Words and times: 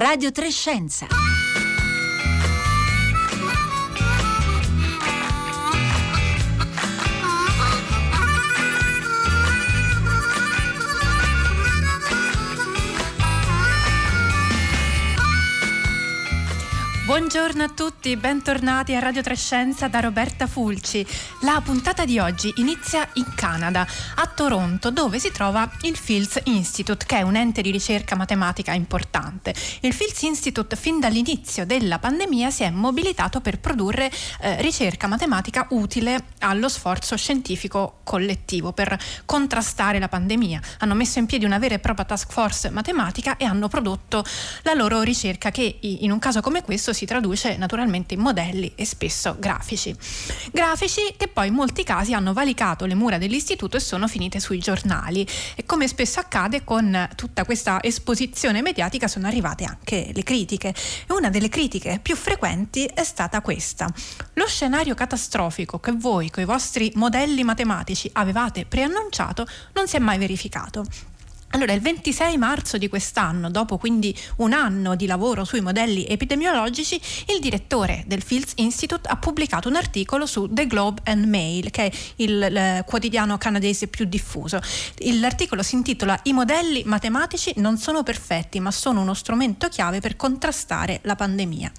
Radio 0.00 0.32
Trescenza. 0.32 1.08
Buongiorno 17.10 17.64
a 17.64 17.68
tutti, 17.68 18.16
bentornati 18.16 18.94
a 18.94 19.00
Radio 19.00 19.20
Trescenza 19.20 19.88
da 19.88 19.98
Roberta 19.98 20.46
Fulci. 20.46 21.04
La 21.40 21.60
puntata 21.60 22.04
di 22.04 22.20
oggi 22.20 22.52
inizia 22.58 23.08
in 23.14 23.26
Canada, 23.34 23.84
a 24.14 24.26
Toronto, 24.28 24.92
dove 24.92 25.18
si 25.18 25.32
trova 25.32 25.68
il 25.80 25.96
Fields 25.96 26.40
Institute, 26.44 27.04
che 27.06 27.16
è 27.16 27.22
un 27.22 27.34
ente 27.34 27.62
di 27.62 27.72
ricerca 27.72 28.14
matematica 28.14 28.74
importante. 28.74 29.52
Il 29.80 29.92
Fields 29.92 30.22
Institute 30.22 30.76
fin 30.76 31.00
dall'inizio 31.00 31.66
della 31.66 31.98
pandemia 31.98 32.48
si 32.52 32.62
è 32.62 32.70
mobilitato 32.70 33.40
per 33.40 33.58
produrre 33.58 34.08
eh, 34.42 34.62
ricerca 34.62 35.08
matematica 35.08 35.66
utile 35.70 36.26
allo 36.38 36.68
sforzo 36.68 37.16
scientifico 37.16 37.98
collettivo 38.04 38.72
per 38.72 38.96
contrastare 39.24 39.98
la 39.98 40.08
pandemia. 40.08 40.60
Hanno 40.78 40.94
messo 40.94 41.18
in 41.18 41.26
piedi 41.26 41.44
una 41.44 41.58
vera 41.58 41.74
e 41.74 41.80
propria 41.80 42.04
task 42.04 42.30
force 42.30 42.70
matematica 42.70 43.36
e 43.36 43.46
hanno 43.46 43.66
prodotto 43.66 44.24
la 44.62 44.74
loro 44.74 45.02
ricerca 45.02 45.50
che 45.50 45.78
in 45.80 46.12
un 46.12 46.20
caso 46.20 46.40
come 46.40 46.62
questo 46.62 46.92
si 46.99 46.99
traduce 47.06 47.56
naturalmente 47.56 48.14
in 48.14 48.20
modelli 48.20 48.72
e 48.74 48.84
spesso 48.84 49.36
grafici. 49.38 49.94
Grafici 50.52 51.14
che 51.16 51.28
poi 51.28 51.48
in 51.48 51.54
molti 51.54 51.84
casi 51.84 52.12
hanno 52.12 52.32
valicato 52.32 52.86
le 52.86 52.94
mura 52.94 53.18
dell'istituto 53.18 53.76
e 53.76 53.80
sono 53.80 54.08
finite 54.08 54.40
sui 54.40 54.58
giornali 54.58 55.26
e 55.54 55.64
come 55.64 55.88
spesso 55.88 56.20
accade 56.20 56.64
con 56.64 57.08
tutta 57.16 57.44
questa 57.44 57.82
esposizione 57.82 58.62
mediatica 58.62 59.08
sono 59.08 59.26
arrivate 59.26 59.64
anche 59.64 60.10
le 60.12 60.22
critiche 60.22 60.68
e 60.68 61.12
una 61.12 61.30
delle 61.30 61.48
critiche 61.48 61.98
più 62.02 62.16
frequenti 62.16 62.84
è 62.84 63.04
stata 63.04 63.40
questa. 63.40 63.92
Lo 64.34 64.46
scenario 64.46 64.94
catastrofico 64.94 65.78
che 65.78 65.92
voi 65.92 66.30
con 66.30 66.42
i 66.42 66.46
vostri 66.46 66.92
modelli 66.94 67.44
matematici 67.44 68.10
avevate 68.14 68.66
preannunciato 68.66 69.46
non 69.74 69.88
si 69.88 69.96
è 69.96 69.98
mai 69.98 70.18
verificato. 70.18 70.84
Allora, 71.52 71.72
il 71.72 71.80
26 71.80 72.36
marzo 72.36 72.78
di 72.78 72.88
quest'anno, 72.88 73.50
dopo 73.50 73.76
quindi 73.76 74.16
un 74.36 74.52
anno 74.52 74.94
di 74.94 75.06
lavoro 75.06 75.42
sui 75.42 75.60
modelli 75.60 76.06
epidemiologici, 76.06 76.94
il 77.26 77.40
direttore 77.40 78.04
del 78.06 78.22
Fields 78.22 78.52
Institute 78.56 79.08
ha 79.08 79.16
pubblicato 79.16 79.68
un 79.68 79.74
articolo 79.74 80.26
su 80.26 80.48
The 80.48 80.68
Globe 80.68 81.00
and 81.06 81.24
Mail, 81.24 81.70
che 81.70 81.86
è 81.86 81.92
il, 82.16 82.30
il 82.30 82.84
quotidiano 82.86 83.36
canadese 83.36 83.88
più 83.88 84.04
diffuso. 84.04 84.60
L'articolo 85.18 85.64
si 85.64 85.74
intitola 85.74 86.20
I 86.22 86.32
modelli 86.32 86.84
matematici 86.84 87.52
non 87.56 87.78
sono 87.78 88.04
perfetti, 88.04 88.60
ma 88.60 88.70
sono 88.70 89.00
uno 89.00 89.14
strumento 89.14 89.68
chiave 89.68 89.98
per 89.98 90.14
contrastare 90.14 91.00
la 91.02 91.16
pandemia. 91.16 91.72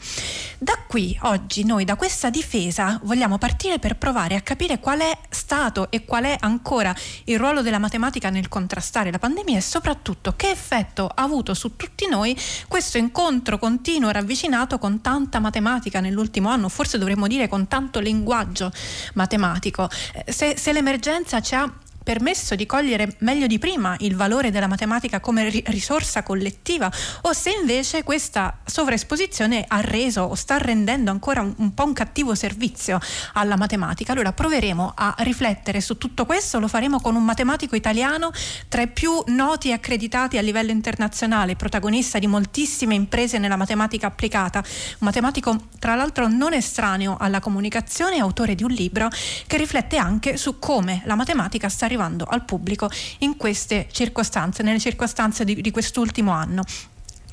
Da 0.57 0.83
qui, 0.85 1.17
oggi, 1.23 1.63
noi 1.63 1.85
da 1.85 1.95
questa 1.95 2.29
difesa 2.29 2.99
vogliamo 3.03 3.37
partire 3.37 3.79
per 3.79 3.95
provare 3.95 4.35
a 4.35 4.41
capire 4.41 4.79
qual 4.79 4.99
è 4.99 5.17
stato 5.29 5.89
e 5.91 6.03
qual 6.03 6.25
è 6.25 6.35
ancora 6.41 6.93
il 7.23 7.39
ruolo 7.39 7.61
della 7.61 7.79
matematica 7.79 8.29
nel 8.29 8.49
contrastare 8.49 9.11
la 9.11 9.17
pandemia 9.17 9.59
soprattutto 9.61 10.33
che 10.35 10.49
effetto 10.49 11.07
ha 11.07 11.21
avuto 11.23 11.53
su 11.53 11.75
tutti 11.75 12.07
noi 12.07 12.37
questo 12.67 12.97
incontro 12.97 13.57
continuo 13.57 14.09
e 14.09 14.13
ravvicinato 14.13 14.77
con 14.77 15.01
tanta 15.01 15.39
matematica 15.39 15.99
nell'ultimo 15.99 16.49
anno, 16.49 16.69
forse 16.69 16.97
dovremmo 16.97 17.27
dire 17.27 17.47
con 17.47 17.67
tanto 17.67 17.99
linguaggio 17.99 18.71
matematico. 19.13 19.89
Eh, 20.13 20.31
se, 20.31 20.57
se 20.57 20.73
l'emergenza 20.73 21.41
ci 21.41 21.55
ha 21.55 21.71
permesso 22.03 22.55
di 22.55 22.65
cogliere 22.65 23.15
meglio 23.19 23.47
di 23.47 23.59
prima 23.59 23.95
il 23.99 24.15
valore 24.15 24.51
della 24.51 24.67
matematica 24.67 25.19
come 25.19 25.49
risorsa 25.65 26.23
collettiva 26.23 26.91
o 27.21 27.33
se 27.33 27.51
invece 27.59 28.03
questa 28.03 28.57
sovraesposizione 28.65 29.65
ha 29.67 29.81
reso 29.81 30.21
o 30.21 30.35
sta 30.35 30.57
rendendo 30.57 31.11
ancora 31.11 31.41
un, 31.41 31.53
un, 31.57 31.73
po' 31.73 31.85
un 31.85 31.93
cattivo 31.93 32.33
servizio 32.35 32.99
alla 33.33 33.55
matematica. 33.55 34.13
Allora 34.13 34.33
proveremo 34.33 34.93
a 34.95 35.15
riflettere 35.19 35.81
su 35.81 35.97
tutto 35.97 36.25
questo, 36.25 36.59
lo 36.59 36.67
faremo 36.67 36.99
con 36.99 37.15
un 37.15 37.23
matematico 37.23 37.75
italiano 37.75 38.31
tra 38.67 38.81
i 38.81 38.87
più 38.87 39.23
noti 39.27 39.69
e 39.69 39.73
accreditati 39.73 40.37
a 40.37 40.41
livello 40.41 40.71
internazionale, 40.71 41.55
protagonista 41.55 42.19
di 42.19 42.27
moltissime 42.27 42.95
imprese 42.95 43.37
nella 43.37 43.55
matematica 43.55 44.07
applicata, 44.07 44.59
un 44.59 44.97
matematico 44.99 45.67
tra 45.79 45.95
l'altro 45.95 46.27
non 46.27 46.53
estraneo 46.53 47.17
alla 47.19 47.39
comunicazione, 47.39 48.19
autore 48.19 48.55
di 48.55 48.63
un 48.63 48.71
libro 48.71 49.09
che 49.45 49.57
riflette 49.57 49.97
anche 49.97 50.37
su 50.37 50.57
come 50.57 51.01
la 51.05 51.15
matematica 51.15 51.69
sta 51.69 51.87
arrivando 51.91 52.25
al 52.25 52.45
pubblico 52.45 52.89
in 53.19 53.35
queste 53.35 53.87
circostanze, 53.91 54.63
nelle 54.63 54.79
circostanze 54.79 55.43
di, 55.43 55.59
di 55.59 55.71
quest'ultimo 55.71 56.31
anno. 56.31 56.63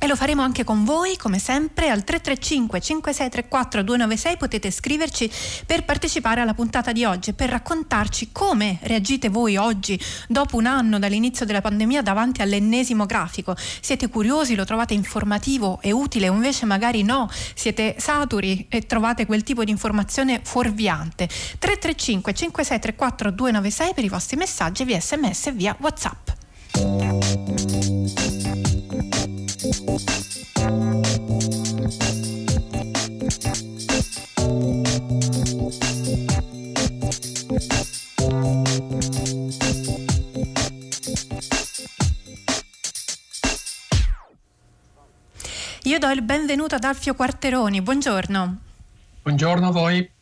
E 0.00 0.06
lo 0.06 0.14
faremo 0.14 0.42
anche 0.42 0.62
con 0.62 0.84
voi, 0.84 1.16
come 1.16 1.40
sempre, 1.40 1.90
al 1.90 2.04
335 2.04 2.80
5634 2.80 3.82
296 3.82 4.36
potete 4.36 4.70
scriverci 4.70 5.28
per 5.66 5.84
partecipare 5.84 6.40
alla 6.40 6.54
puntata 6.54 6.92
di 6.92 7.04
oggi, 7.04 7.32
per 7.32 7.48
raccontarci 7.50 8.30
come 8.30 8.78
reagite 8.82 9.28
voi 9.28 9.56
oggi, 9.56 10.00
dopo 10.28 10.56
un 10.56 10.66
anno 10.66 11.00
dall'inizio 11.00 11.44
della 11.44 11.60
pandemia, 11.60 12.02
davanti 12.02 12.42
all'ennesimo 12.42 13.06
grafico. 13.06 13.56
Siete 13.56 14.08
curiosi, 14.08 14.54
lo 14.54 14.64
trovate 14.64 14.94
informativo 14.94 15.80
e 15.82 15.90
utile 15.90 16.28
o 16.28 16.34
invece 16.34 16.64
magari 16.64 17.02
no, 17.02 17.28
siete 17.54 17.96
saturi 17.98 18.66
e 18.68 18.86
trovate 18.86 19.26
quel 19.26 19.42
tipo 19.42 19.64
di 19.64 19.72
informazione 19.72 20.40
fuorviante. 20.44 21.26
335 21.26 22.32
5634 22.34 23.32
296 23.32 23.94
per 23.94 24.04
i 24.04 24.08
vostri 24.08 24.36
messaggi 24.36 24.84
via 24.84 25.00
sms 25.00 25.46
e 25.48 25.52
via 25.52 25.76
WhatsApp. 25.80 26.28
Io 45.84 45.98
do 45.98 46.10
il 46.10 46.22
benvenuto 46.22 46.74
ad 46.74 46.84
Alfio 46.84 47.14
Quarteroni, 47.14 47.80
buongiorno. 47.80 48.58
Buongiorno 49.22 49.68
a 49.68 49.70
voi. 49.70 50.17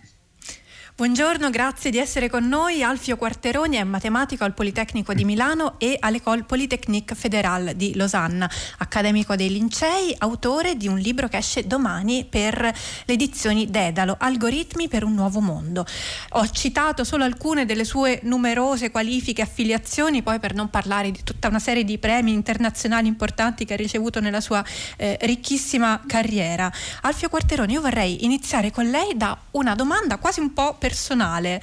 Buongiorno, 0.97 1.51
grazie 1.51 1.91
di 1.91 1.99
essere 1.99 2.31
con 2.31 2.49
noi. 2.49 2.83
Alfio 2.83 3.19
Quarteroni 3.19 3.77
è 3.77 3.85
matematico 3.85 4.45
al 4.45 4.55
Politecnico 4.55 5.13
di 5.13 5.27
Milano 5.27 5.75
e 5.77 5.99
all'École 6.01 6.45
Polytechnique 6.45 7.15
Fédérale 7.15 7.77
di 7.77 7.95
Losanna, 7.95 8.51
accademico 8.79 9.37
dei 9.37 9.51
Lincei, 9.51 10.15
autore 10.17 10.75
di 10.75 10.89
un 10.89 10.97
libro 10.97 11.29
che 11.29 11.37
esce 11.37 11.67
domani 11.67 12.25
per 12.25 12.59
le 12.63 13.13
edizioni 13.13 13.69
Dedalo, 13.69 14.17
Algoritmi 14.19 14.89
per 14.89 15.05
un 15.05 15.13
nuovo 15.13 15.41
mondo. 15.41 15.85
Ho 16.31 16.49
citato 16.49 17.05
solo 17.05 17.25
alcune 17.25 17.67
delle 17.67 17.85
sue 17.85 18.21
numerose 18.23 18.91
qualifiche 18.91 19.43
e 19.43 19.45
affiliazioni, 19.45 20.23
poi 20.23 20.41
per 20.41 20.55
non 20.55 20.71
parlare 20.71 21.11
di 21.11 21.23
tutta 21.23 21.49
una 21.49 21.59
serie 21.59 21.85
di 21.85 21.99
premi 21.99 22.33
internazionali 22.33 23.07
importanti 23.07 23.67
che 23.67 23.75
ha 23.75 23.77
ricevuto 23.77 24.21
nella 24.21 24.41
sua 24.41 24.65
eh, 24.97 25.19
ricchissima 25.21 26.01
carriera. 26.07 26.73
Alfio 27.03 27.29
Quarteroni, 27.29 27.75
io 27.75 27.83
vorrei 27.83 28.25
iniziare 28.25 28.71
con 28.71 28.89
lei 28.89 29.15
da 29.15 29.37
una 29.51 29.75
domanda 29.75 30.17
quasi 30.17 30.41
un 30.41 30.55
po' 30.55 30.75
personale. 30.87 31.61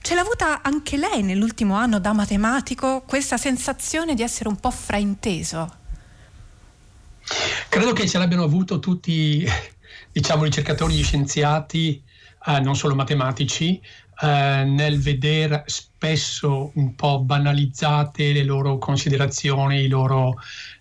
Ce 0.00 0.14
l'ha 0.14 0.20
avuta 0.20 0.62
anche 0.62 0.96
lei 0.96 1.22
nell'ultimo 1.22 1.74
anno 1.74 1.98
da 1.98 2.12
matematico 2.12 3.02
questa 3.04 3.36
sensazione 3.36 4.14
di 4.14 4.22
essere 4.22 4.48
un 4.48 4.56
po' 4.56 4.70
frainteso? 4.70 5.80
Credo 7.68 7.92
che 7.92 8.06
ce 8.08 8.18
l'abbiano 8.18 8.44
avuto 8.44 8.78
tutti, 8.78 9.44
diciamo, 10.12 10.44
ricercatori, 10.44 10.94
gli 10.94 11.02
scienziati, 11.02 12.00
eh, 12.46 12.60
non 12.60 12.76
solo 12.76 12.94
matematici, 12.94 13.80
eh, 14.20 14.64
nel 14.64 15.00
vedere 15.00 15.64
spesso 15.66 16.70
un 16.74 16.94
po' 16.94 17.20
banalizzate 17.20 18.32
le 18.32 18.44
loro 18.44 18.78
considerazioni, 18.78 19.82
i 19.82 19.88
loro, 19.88 20.34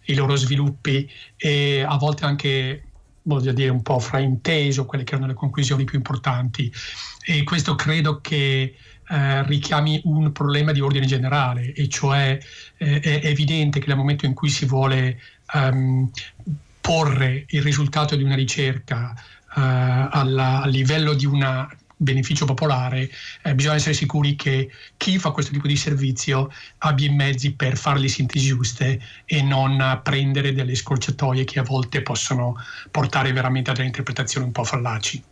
i 0.05 0.13
loro 0.13 0.35
sviluppi 0.35 1.09
e 1.35 1.81
a 1.81 1.97
volte 1.97 2.25
anche 2.25 2.83
voglio 3.23 3.51
dire, 3.51 3.69
un 3.69 3.81
po' 3.81 3.99
frainteso 3.99 4.85
quelle 4.85 5.03
che 5.03 5.13
erano 5.13 5.27
le 5.27 5.35
conclusioni 5.35 5.83
più 5.83 5.97
importanti. 5.97 6.71
E 7.23 7.43
questo 7.43 7.75
credo 7.75 8.19
che 8.21 8.75
eh, 9.07 9.43
richiami 9.43 10.01
un 10.05 10.31
problema 10.31 10.71
di 10.71 10.79
ordine 10.79 11.05
generale, 11.05 11.73
e 11.73 11.87
cioè 11.89 12.37
eh, 12.77 12.99
è 12.99 13.25
evidente 13.25 13.79
che 13.79 13.87
nel 13.87 13.97
momento 13.97 14.25
in 14.25 14.33
cui 14.33 14.49
si 14.49 14.65
vuole 14.65 15.19
um, 15.53 16.09
porre 16.79 17.45
il 17.49 17.61
risultato 17.61 18.15
di 18.15 18.23
una 18.23 18.35
ricerca 18.35 19.13
uh, 19.13 19.59
alla, 20.11 20.61
a 20.61 20.67
livello 20.67 21.13
di 21.13 21.25
una 21.25 21.69
beneficio 22.01 22.45
popolare, 22.45 23.09
eh, 23.43 23.53
bisogna 23.53 23.75
essere 23.75 23.93
sicuri 23.93 24.35
che 24.35 24.71
chi 24.97 25.19
fa 25.19 25.29
questo 25.29 25.51
tipo 25.51 25.67
di 25.67 25.75
servizio 25.75 26.51
abbia 26.79 27.07
i 27.07 27.13
mezzi 27.13 27.53
per 27.53 27.77
fare 27.77 27.99
le 27.99 28.07
sintesi 28.07 28.47
giuste 28.47 28.99
e 29.25 29.41
non 29.43 29.99
prendere 30.03 30.53
delle 30.53 30.73
scorciatoie 30.73 31.43
che 31.43 31.59
a 31.59 31.63
volte 31.63 32.01
possono 32.01 32.55
portare 32.89 33.31
veramente 33.33 33.69
a 33.69 33.73
delle 33.73 33.85
interpretazioni 33.85 34.47
un 34.47 34.51
po' 34.51 34.63
fallaci. 34.63 35.23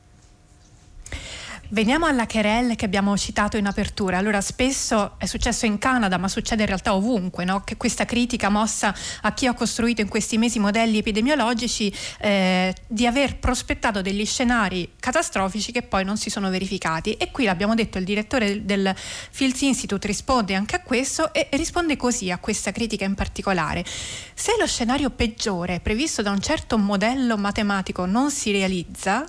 Veniamo 1.71 2.07
alla 2.07 2.25
querelle 2.25 2.75
che 2.75 2.85
abbiamo 2.85 3.15
citato 3.15 3.55
in 3.55 3.67
apertura. 3.67 4.17
Allora, 4.17 4.41
spesso 4.41 5.19
è 5.19 5.27
successo 5.27 5.67
in 5.67 5.77
Canada, 5.77 6.17
ma 6.17 6.27
succede 6.27 6.63
in 6.63 6.67
realtà 6.67 6.95
ovunque, 6.95 7.45
no? 7.45 7.61
che 7.63 7.77
questa 7.77 8.05
critica 8.05 8.49
mossa 8.49 8.91
a 9.21 9.33
chi 9.33 9.45
ha 9.45 9.53
costruito 9.53 10.01
in 10.01 10.07
questi 10.07 10.39
mesi 10.39 10.57
modelli 10.57 10.97
epidemiologici 10.97 11.93
eh, 12.21 12.73
di 12.87 13.05
aver 13.05 13.37
prospettato 13.37 14.01
degli 14.01 14.25
scenari 14.25 14.93
catastrofici 14.99 15.71
che 15.71 15.83
poi 15.83 16.03
non 16.03 16.17
si 16.17 16.31
sono 16.31 16.49
verificati. 16.49 17.13
E 17.13 17.29
qui 17.29 17.45
l'abbiamo 17.45 17.75
detto, 17.75 17.99
il 17.99 18.03
direttore 18.03 18.65
del 18.65 18.91
Fields 18.95 19.61
Institute 19.61 20.07
risponde 20.07 20.55
anche 20.55 20.75
a 20.75 20.81
questo 20.81 21.31
e 21.31 21.49
risponde 21.51 21.97
così 21.97 22.31
a 22.31 22.39
questa 22.39 22.71
critica 22.71 23.05
in 23.05 23.13
particolare. 23.13 23.85
Se 24.33 24.55
lo 24.57 24.65
scenario 24.65 25.11
peggiore 25.11 25.81
previsto 25.81 26.23
da 26.23 26.31
un 26.31 26.41
certo 26.41 26.79
modello 26.79 27.37
matematico 27.37 28.07
non 28.07 28.31
si 28.31 28.51
realizza, 28.51 29.23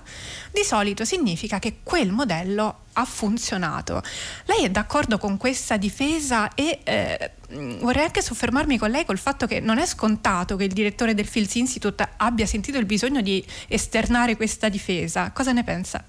di 0.51 0.63
solito 0.63 1.05
significa 1.05 1.59
che 1.59 1.77
quel 1.83 2.11
modello 2.11 2.85
ha 2.93 3.05
funzionato. 3.05 4.01
Lei 4.45 4.65
è 4.65 4.69
d'accordo 4.69 5.17
con 5.17 5.37
questa 5.37 5.77
difesa 5.77 6.53
e 6.53 6.79
eh, 6.83 7.31
vorrei 7.79 8.05
anche 8.05 8.21
soffermarmi 8.21 8.77
con 8.77 8.89
lei 8.89 9.05
col 9.05 9.17
fatto 9.17 9.47
che 9.47 9.59
non 9.59 9.77
è 9.77 9.85
scontato 9.85 10.55
che 10.55 10.65
il 10.65 10.73
direttore 10.73 11.13
del 11.13 11.27
Fields 11.27 11.55
Institute 11.55 12.07
abbia 12.17 12.45
sentito 12.45 12.77
il 12.77 12.85
bisogno 12.85 13.21
di 13.21 13.45
esternare 13.67 14.35
questa 14.35 14.69
difesa. 14.69 15.31
Cosa 15.31 15.51
ne 15.51 15.63
pensa? 15.63 16.03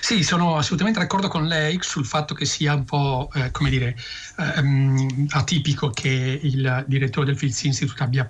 Sì, 0.00 0.22
sono 0.22 0.56
assolutamente 0.56 0.98
d'accordo 0.98 1.28
con 1.28 1.46
lei 1.46 1.78
sul 1.82 2.06
fatto 2.06 2.34
che 2.34 2.46
sia 2.46 2.74
un 2.74 2.84
po', 2.84 3.30
eh, 3.34 3.50
come 3.50 3.68
dire, 3.68 3.96
ehm, 4.38 5.26
atipico 5.30 5.90
che 5.90 6.40
il 6.42 6.84
direttore 6.86 7.26
del 7.26 7.36
Fields 7.36 7.62
Institute 7.64 8.02
abbia 8.02 8.28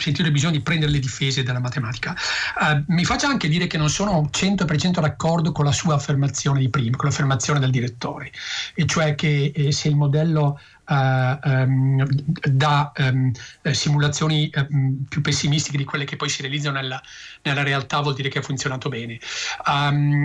sentire 0.00 0.30
bisogno 0.30 0.52
di 0.52 0.60
prendere 0.60 0.90
le 0.90 0.98
difese 0.98 1.42
della 1.42 1.60
matematica. 1.60 2.14
Uh, 2.58 2.84
mi 2.88 3.04
faccia 3.04 3.28
anche 3.28 3.48
dire 3.48 3.66
che 3.66 3.78
non 3.78 3.88
sono 3.88 4.28
100% 4.32 5.00
d'accordo 5.00 5.52
con 5.52 5.64
la 5.64 5.72
sua 5.72 5.94
affermazione 5.94 6.60
di 6.60 6.68
prima, 6.68 6.96
con 6.96 7.08
l'affermazione 7.08 7.60
del 7.60 7.70
direttore, 7.70 8.32
e 8.74 8.86
cioè 8.86 9.14
che 9.14 9.52
eh, 9.54 9.72
se 9.72 9.88
il 9.88 9.96
modello 9.96 10.58
uh, 10.90 11.38
um, 11.48 12.04
dà 12.04 12.92
um, 12.98 13.32
simulazioni 13.70 14.50
um, 14.54 15.04
più 15.08 15.20
pessimistiche 15.20 15.76
di 15.76 15.84
quelle 15.84 16.04
che 16.04 16.16
poi 16.16 16.28
si 16.28 16.42
realizzano 16.42 16.80
nella, 16.80 17.00
nella 17.42 17.62
realtà 17.62 18.00
vuol 18.00 18.14
dire 18.14 18.28
che 18.28 18.38
ha 18.38 18.42
funzionato 18.42 18.88
bene. 18.88 19.18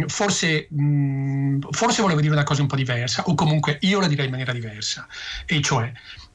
forse, 0.08 0.68
um, 0.72 1.60
forse 1.72 2.02
volevo 2.02 2.22
dire 2.22 2.34
una 2.34 2.44
cosa 2.44 2.62
un 2.62 2.68
po' 2.68 2.76
diversa, 2.76 3.24
o 3.26 3.36
comunque 3.36 3.78
io 3.82 4.00
la 4.00 4.08
direi 4.08 4.26
in 4.26 4.32
maniera 4.32 4.54
diversa, 4.54 5.08
e 5.46 5.62
cioè 5.62 5.92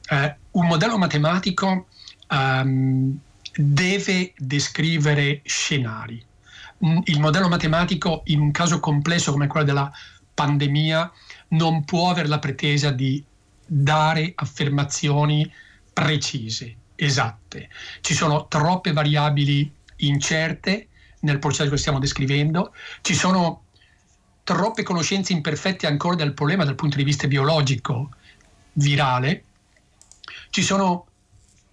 uh, 0.09 0.59
un 0.59 0.67
modello 0.67 0.97
matematico 0.97 1.87
um, 2.29 3.19
deve 3.55 4.33
descrivere 4.37 5.41
scenari. 5.43 6.23
Mm, 6.85 6.99
il 7.05 7.19
modello 7.19 7.47
matematico 7.47 8.21
in 8.25 8.39
un 8.39 8.51
caso 8.51 8.79
complesso 8.79 9.31
come 9.31 9.47
quello 9.47 9.65
della 9.65 9.91
pandemia 10.33 11.11
non 11.49 11.83
può 11.83 12.09
avere 12.09 12.27
la 12.27 12.39
pretesa 12.39 12.91
di 12.91 13.23
dare 13.65 14.31
affermazioni 14.35 15.51
precise, 15.93 16.75
esatte. 16.95 17.69
Ci 18.01 18.13
sono 18.13 18.47
troppe 18.47 18.93
variabili 18.93 19.71
incerte 19.97 20.87
nel 21.19 21.39
processo 21.39 21.69
che 21.69 21.77
stiamo 21.77 21.99
descrivendo, 21.99 22.73
ci 23.01 23.13
sono 23.13 23.65
troppe 24.43 24.83
conoscenze 24.83 25.33
imperfette 25.33 25.85
ancora 25.85 26.15
del 26.15 26.33
problema 26.33 26.65
dal 26.65 26.75
punto 26.75 26.97
di 26.97 27.03
vista 27.03 27.27
biologico, 27.27 28.09
virale, 28.73 29.43
ci 30.49 30.63
sono 30.63 31.07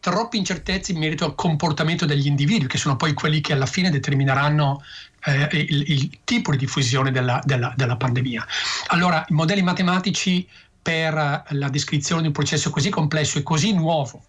troppe 0.00 0.36
incertezze 0.36 0.92
in 0.92 0.98
merito 0.98 1.24
al 1.24 1.34
comportamento 1.34 2.06
degli 2.06 2.26
individui, 2.26 2.68
che 2.68 2.78
sono 2.78 2.96
poi 2.96 3.14
quelli 3.14 3.40
che 3.40 3.52
alla 3.52 3.66
fine 3.66 3.90
determineranno 3.90 4.82
eh, 5.24 5.48
il, 5.52 5.90
il, 5.90 6.18
tipo 6.24 6.52
di 6.52 6.56
diffusione 6.56 7.10
della, 7.10 7.40
della, 7.44 7.72
della 7.76 7.96
pandemia. 7.96 8.46
Allora, 8.88 9.24
i 9.28 9.32
modelli 9.32 9.62
matematici 9.62 10.46
per 10.80 11.44
la 11.48 11.68
descrizione 11.68 12.22
di 12.22 12.28
un 12.28 12.32
processo 12.32 12.70
così 12.70 12.88
complesso 12.88 13.38
e 13.38 13.42
così 13.42 13.72
nuovo, 13.74 14.22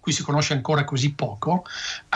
cui 0.00 0.12
si 0.12 0.22
conosce 0.22 0.54
ancora 0.54 0.84
così 0.84 1.12
poco, 1.12 1.64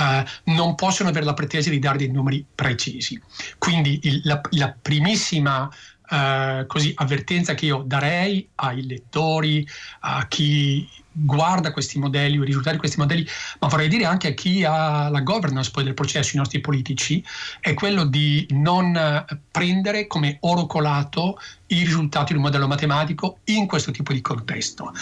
eh, 0.00 0.24
non 0.44 0.74
possono 0.74 1.10
avere 1.10 1.26
la 1.26 1.34
pretesa 1.34 1.68
di 1.68 1.78
dare 1.78 1.98
dei 1.98 2.10
numeri 2.10 2.44
precisi. 2.54 3.20
Quindi 3.58 4.00
il, 4.04 4.20
la, 4.24 4.40
la, 4.50 4.74
primissima 4.80 5.68
eh, 6.08 6.64
così, 6.66 6.92
avvertenza 6.96 7.54
che 7.54 7.66
io 7.66 7.82
darei 7.84 8.48
ai 8.56 8.86
lettori, 8.86 9.66
a 10.00 10.26
chi 10.26 10.88
guarda 11.12 11.72
questi 11.72 11.98
modelli, 11.98 12.36
i 12.36 12.44
risultati 12.44 12.74
di 12.74 12.80
questi 12.80 12.98
modelli, 12.98 13.26
ma 13.60 13.68
vorrei 13.68 13.88
dire 13.88 14.04
anche 14.04 14.28
a 14.28 14.32
chi 14.32 14.64
ha 14.64 15.08
la 15.08 15.20
governance 15.20 15.70
poi 15.70 15.84
del 15.84 15.94
processo, 15.94 16.34
i 16.34 16.38
nostri 16.38 16.60
politici, 16.60 17.22
è 17.60 17.74
quello 17.74 18.04
di 18.04 18.46
non 18.50 19.24
prendere 19.50 20.06
come 20.06 20.38
oro 20.40 20.66
colato 20.66 21.38
i 21.66 21.84
risultati 21.84 22.32
di 22.32 22.38
un 22.38 22.44
modello 22.44 22.66
matematico 22.66 23.38
in 23.44 23.66
questo 23.66 23.90
tipo 23.90 24.12
di 24.12 24.20
contesto. 24.20 24.92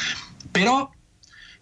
Però 0.51 0.91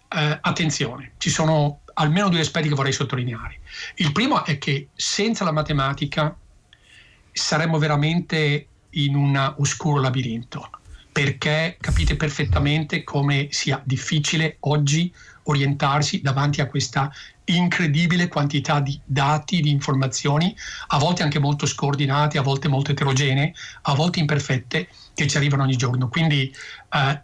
eh, 0.08 0.38
attenzione, 0.40 1.12
ci 1.18 1.30
sono 1.30 1.80
almeno 1.94 2.28
due 2.28 2.40
aspetti 2.40 2.68
che 2.68 2.74
vorrei 2.74 2.92
sottolineare. 2.92 3.60
Il 3.96 4.12
primo 4.12 4.44
è 4.44 4.58
che 4.58 4.88
senza 4.94 5.44
la 5.44 5.52
matematica 5.52 6.34
saremmo 7.32 7.78
veramente 7.78 8.66
in 8.90 9.14
un 9.14 9.54
oscuro 9.58 10.00
labirinto 10.00 10.70
perché 11.18 11.76
capite 11.80 12.14
perfettamente 12.14 13.02
come 13.02 13.48
sia 13.50 13.82
difficile 13.84 14.58
oggi 14.60 15.12
orientarsi 15.44 16.20
davanti 16.20 16.60
a 16.60 16.68
questa 16.68 17.10
incredibile 17.46 18.28
quantità 18.28 18.78
di 18.78 19.00
dati, 19.04 19.60
di 19.60 19.68
informazioni, 19.68 20.54
a 20.86 20.98
volte 20.98 21.24
anche 21.24 21.40
molto 21.40 21.66
scordinate, 21.66 22.38
a 22.38 22.42
volte 22.42 22.68
molto 22.68 22.92
eterogenee, 22.92 23.52
a 23.82 23.94
volte 23.96 24.20
imperfette, 24.20 24.86
che 25.12 25.26
ci 25.26 25.36
arrivano 25.36 25.64
ogni 25.64 25.74
giorno. 25.74 26.08
Quindi 26.08 26.54
eh, 26.92 27.22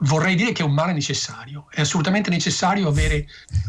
vorrei 0.00 0.34
dire 0.34 0.52
che 0.52 0.60
è 0.60 0.66
un 0.66 0.74
male 0.74 0.92
necessario, 0.92 1.68
è 1.70 1.80
assolutamente 1.80 2.28
necessario 2.28 2.86
avere 2.86 3.26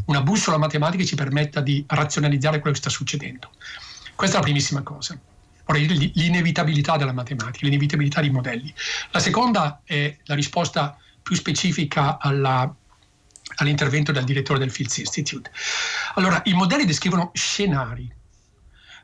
una 0.07 0.23
bussola 0.23 0.57
matematica 0.57 1.03
che 1.03 1.07
ci 1.07 1.15
permetta 1.15 1.61
di 1.61 1.85
razionalizzare 1.87 2.59
quello 2.59 2.75
che 2.75 2.81
sta 2.81 2.89
succedendo. 2.89 3.51
Questa 4.13 4.35
è 4.35 4.39
la 4.39 4.45
primissima 4.45 4.81
cosa 4.81 5.17
vorrei 5.67 6.11
l'inevitabilità 6.13 6.97
della 6.97 7.13
matematica, 7.13 7.65
l'inevitabilità 7.65 8.21
dei 8.21 8.31
modelli. 8.31 8.73
La 9.11 9.19
seconda 9.19 9.81
è 9.83 10.17
la 10.23 10.35
risposta 10.35 10.97
più 11.21 11.35
specifica 11.35 12.17
alla, 12.17 12.73
all'intervento 13.55 14.11
del 14.11 14.23
direttore 14.23 14.59
del 14.59 14.71
Fields 14.71 14.97
Institute. 14.97 15.51
Allora, 16.15 16.41
i 16.45 16.53
modelli 16.53 16.85
descrivono 16.85 17.31
scenari, 17.33 18.09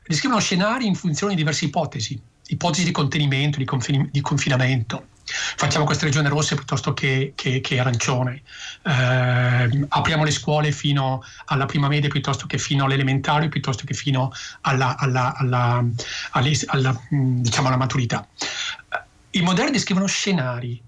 descrivono 0.07 0.39
scenari 0.39 0.87
in 0.87 0.95
funzione 0.95 1.33
di 1.33 1.39
diverse 1.39 1.65
ipotesi, 1.65 2.19
ipotesi 2.47 2.85
di 2.85 2.91
contenimento, 2.91 3.57
di, 3.57 3.65
confin- 3.65 4.09
di 4.09 4.21
confinamento, 4.21 5.07
facciamo 5.25 5.85
queste 5.85 6.05
regioni 6.05 6.27
rosse 6.27 6.55
piuttosto 6.55 6.93
che, 6.93 7.33
che, 7.35 7.61
che 7.61 7.79
arancione, 7.79 8.41
eh, 8.83 9.85
apriamo 9.87 10.23
le 10.23 10.31
scuole 10.31 10.71
fino 10.71 11.23
alla 11.45 11.65
prima 11.65 11.87
media 11.87 12.09
piuttosto 12.09 12.45
che 12.45 12.57
fino 12.57 12.85
all'elementare, 12.85 13.49
piuttosto 13.49 13.83
che 13.85 13.93
fino 13.93 14.31
alla, 14.61 14.97
alla, 14.97 15.35
alla, 15.35 15.83
alla 16.67 17.01
diciamo 17.09 17.75
maturità. 17.77 18.27
I 19.31 19.41
modelli 19.41 19.71
descrivono 19.71 20.05
scenari 20.05 20.81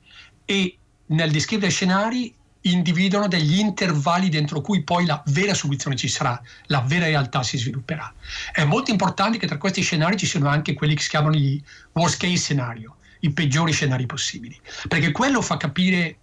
e 0.46 0.78
nel 1.08 1.32
descrivere 1.32 1.72
scenari 1.72 2.34
individuano 2.62 3.28
degli 3.28 3.60
intervalli 3.60 4.30
dentro 4.30 4.62
cui 4.62 4.84
poi 4.84 5.06
la 5.06 5.22
vera 5.28 5.54
soluzione 5.54 5.96
ci 5.96 6.08
sarà, 6.08 6.40
la 6.68 6.82
vera 6.82 7.06
realtà 7.06 7.44
si 7.44 7.58
svilupperà. 7.58 8.12
È 8.52 8.64
molto 8.64 8.92
importante 8.92 9.38
che 9.38 9.48
tra 9.48 9.58
questi 9.58 9.82
scenari 9.82 10.18
ci 10.18 10.26
siano 10.26 10.50
anche 10.50 10.74
quelli 10.74 10.96
che 10.96 11.02
si 11.02 11.10
chiamano 11.10 11.36
gli 11.36 11.62
worst 11.94 12.20
case 12.20 12.38
scenario, 12.38 12.96
i 13.26 13.34
peggiori 13.34 13.72
scenari 13.72 14.06
possibili, 14.06 14.60
perché 14.88 15.12
quello 15.12 15.42
fa 15.42 15.58
capire 15.58 16.18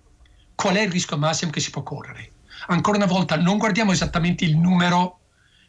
qual 0.55 0.77
è 0.77 0.83
il 0.83 0.91
rischio 0.91 1.19
massimo 1.19 1.51
che 1.51 1.61
si 1.61 1.71
può 1.71 1.83
correre. 1.83 2.31
Ancora 2.69 2.97
una 2.97 3.07
volta, 3.07 3.37
non 3.37 3.59
guardiamo 3.59 3.93
esattamente 3.93 4.45
il 4.45 4.57
numero 4.57 5.19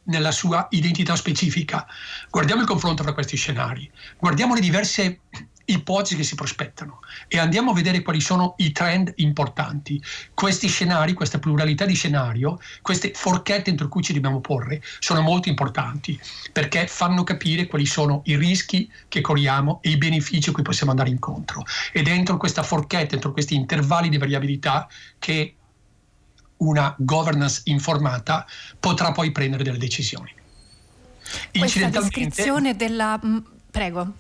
nella 0.05 0.31
sua 0.31 0.67
identità 0.71 1.15
specifica, 1.15 1.87
guardiamo 2.29 2.61
il 2.61 2.67
confronto 2.67 3.03
tra 3.03 3.13
questi 3.13 3.37
scenari, 3.37 3.89
guardiamo 4.19 4.53
le 4.53 4.59
diverse 4.59 5.21
ipotesi 5.65 6.15
che 6.15 6.23
si 6.23 6.35
prospettano 6.35 6.99
e 7.27 7.39
andiamo 7.39 7.71
a 7.71 7.73
vedere 7.73 8.01
quali 8.01 8.19
sono 8.19 8.55
i 8.57 8.71
trend 8.71 9.13
importanti. 9.17 10.01
Questi 10.33 10.67
scenari, 10.67 11.13
questa 11.13 11.39
pluralità 11.39 11.85
di 11.85 11.93
scenario, 11.93 12.59
queste 12.81 13.11
forchette 13.13 13.69
entro 13.69 13.87
cui 13.87 14.03
ci 14.03 14.13
dobbiamo 14.13 14.41
porre 14.41 14.81
sono 14.99 15.21
molto 15.21 15.49
importanti 15.49 16.19
perché 16.51 16.87
fanno 16.87 17.23
capire 17.23 17.67
quali 17.67 17.85
sono 17.85 18.21
i 18.25 18.35
rischi 18.35 18.91
che 19.07 19.21
corriamo 19.21 19.79
e 19.81 19.91
i 19.91 19.97
benefici 19.97 20.49
a 20.49 20.51
cui 20.51 20.63
possiamo 20.63 20.91
andare 20.91 21.09
incontro. 21.09 21.63
E 21.91 22.01
dentro 22.01 22.37
questa 22.37 22.63
forchetta, 22.63 23.15
entro 23.15 23.31
questi 23.31 23.55
intervalli 23.55 24.09
di 24.09 24.17
variabilità 24.17 24.87
che 25.19 25.55
una 26.57 26.95
governance 26.97 27.61
informata 27.65 28.45
potrà 28.79 29.11
poi 29.11 29.31
prendere 29.31 29.63
delle 29.63 29.77
decisioni. 29.77 30.31
Questa 31.57 31.89
descrizione 31.89 32.75
della... 32.75 33.19
Mm, 33.23 33.37
prego. 33.71 34.13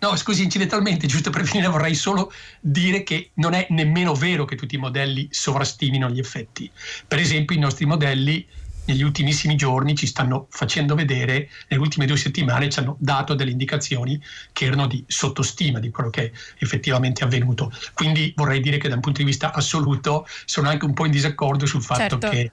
No, 0.00 0.14
scusi, 0.14 0.44
incidentalmente, 0.44 1.08
giusto 1.08 1.30
per 1.30 1.44
finire, 1.44 1.68
vorrei 1.68 1.94
solo 1.94 2.32
dire 2.60 3.02
che 3.02 3.30
non 3.34 3.52
è 3.52 3.66
nemmeno 3.70 4.14
vero 4.14 4.44
che 4.44 4.54
tutti 4.54 4.76
i 4.76 4.78
modelli 4.78 5.28
sovrastimino 5.30 6.08
gli 6.08 6.20
effetti. 6.20 6.70
Per 7.06 7.18
esempio, 7.18 7.56
i 7.56 7.58
nostri 7.58 7.84
modelli 7.84 8.46
negli 8.88 9.02
ultimissimi 9.02 9.54
giorni 9.54 9.94
ci 9.94 10.06
stanno 10.06 10.46
facendo 10.50 10.94
vedere, 10.94 11.50
nelle 11.68 11.82
ultime 11.82 12.06
due 12.06 12.16
settimane 12.16 12.70
ci 12.70 12.78
hanno 12.78 12.96
dato 12.98 13.34
delle 13.34 13.50
indicazioni 13.50 14.20
che 14.52 14.64
erano 14.64 14.86
di 14.86 15.04
sottostima 15.06 15.78
di 15.78 15.90
quello 15.90 16.10
che 16.10 16.24
è 16.26 16.32
effettivamente 16.58 17.22
avvenuto. 17.22 17.70
Quindi 17.92 18.32
vorrei 18.34 18.60
dire 18.60 18.78
che 18.78 18.88
da 18.88 18.94
un 18.94 19.00
punto 19.00 19.18
di 19.18 19.26
vista 19.26 19.52
assoluto 19.52 20.26
sono 20.44 20.68
anche 20.68 20.86
un 20.86 20.94
po' 20.94 21.04
in 21.04 21.10
disaccordo 21.10 21.66
sul 21.66 21.82
fatto 21.82 22.18
certo. 22.18 22.28
che 22.30 22.52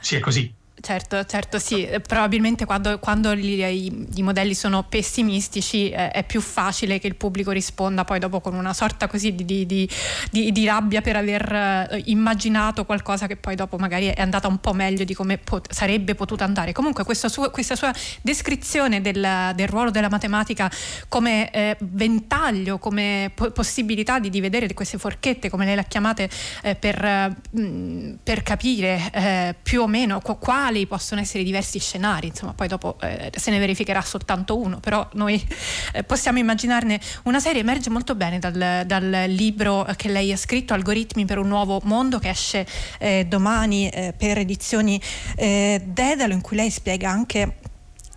sia 0.00 0.20
così. 0.20 0.52
Certo, 0.80 1.24
certo, 1.24 1.58
sì, 1.58 1.88
probabilmente 2.06 2.66
quando, 2.66 2.98
quando 2.98 3.32
i, 3.32 4.08
i, 4.16 4.22
modelli 4.22 4.54
sono 4.54 4.82
pessimistici 4.82 5.88
eh, 5.88 6.10
è 6.10 6.24
più 6.24 6.40
facile 6.40 6.98
che 6.98 7.06
il 7.06 7.14
pubblico 7.14 7.52
risponda 7.52 8.04
poi 8.04 8.18
dopo 8.18 8.40
con 8.40 8.54
una 8.54 8.74
sorta 8.74 9.06
così 9.06 9.34
di, 9.34 9.44
di, 9.44 9.88
di, 10.30 10.52
di 10.52 10.66
rabbia 10.66 11.00
per 11.00 11.16
aver 11.16 11.52
eh, 11.90 12.02
immaginato 12.06 12.84
qualcosa 12.84 13.26
che 13.26 13.36
poi 13.36 13.54
dopo 13.54 13.78
magari 13.78 14.08
è 14.08 14.20
andata 14.20 14.48
un 14.48 14.58
po' 14.58 14.74
meglio 14.74 15.04
di 15.04 15.14
come 15.14 15.38
pot- 15.38 15.72
sarebbe 15.72 16.14
potuta 16.14 16.44
andare. 16.44 16.72
Comunque 16.72 17.04
suo, 17.14 17.50
questa 17.50 17.76
sua 17.76 17.92
descrizione 18.20 19.00
del, 19.00 19.52
del, 19.54 19.68
ruolo 19.68 19.90
della 19.90 20.10
matematica 20.10 20.70
come 21.08 21.50
eh, 21.50 21.76
ventaglio, 21.80 22.78
come 22.78 23.30
po- 23.32 23.52
possibilità 23.52 24.18
di, 24.18 24.40
vedere 24.40 24.72
queste 24.74 24.98
forchette, 24.98 25.48
come 25.48 25.64
lei 25.64 25.76
le 25.76 25.82
ha 25.82 25.84
chiamate, 25.84 26.28
eh, 26.62 26.74
per, 26.74 27.02
mh, 27.50 27.60
mm, 27.60 28.14
per, 28.22 28.42
capire 28.42 29.10
eh, 29.12 29.54
più 29.62 29.80
o 29.80 29.86
meno 29.86 30.20
qua 30.20 30.63
quali 30.64 30.86
possono 30.86 31.20
essere 31.20 31.44
diversi 31.44 31.78
scenari, 31.78 32.28
insomma 32.28 32.54
poi 32.54 32.68
dopo 32.68 32.96
eh, 33.02 33.30
se 33.36 33.50
ne 33.50 33.58
verificherà 33.58 34.00
soltanto 34.00 34.58
uno, 34.58 34.80
però 34.80 35.06
noi 35.12 35.44
eh, 35.92 36.04
possiamo 36.04 36.38
immaginarne 36.38 36.98
una 37.24 37.38
serie, 37.38 37.60
emerge 37.60 37.90
molto 37.90 38.14
bene 38.14 38.38
dal, 38.38 38.84
dal, 38.86 39.24
libro 39.28 39.86
che 39.96 40.08
lei 40.08 40.32
ha 40.32 40.38
scritto, 40.38 40.72
Algoritmi 40.72 41.26
per 41.26 41.36
un 41.36 41.48
nuovo 41.48 41.82
mondo, 41.84 42.18
che 42.18 42.30
esce 42.30 42.66
eh, 42.98 43.26
domani 43.28 43.90
eh, 43.90 44.14
per 44.16 44.38
edizioni 44.38 44.98
eh, 45.36 45.82
Dedalo, 45.84 46.32
in 46.32 46.40
cui 46.40 46.56
lei 46.56 46.70
spiega 46.70 47.10
anche 47.10 47.56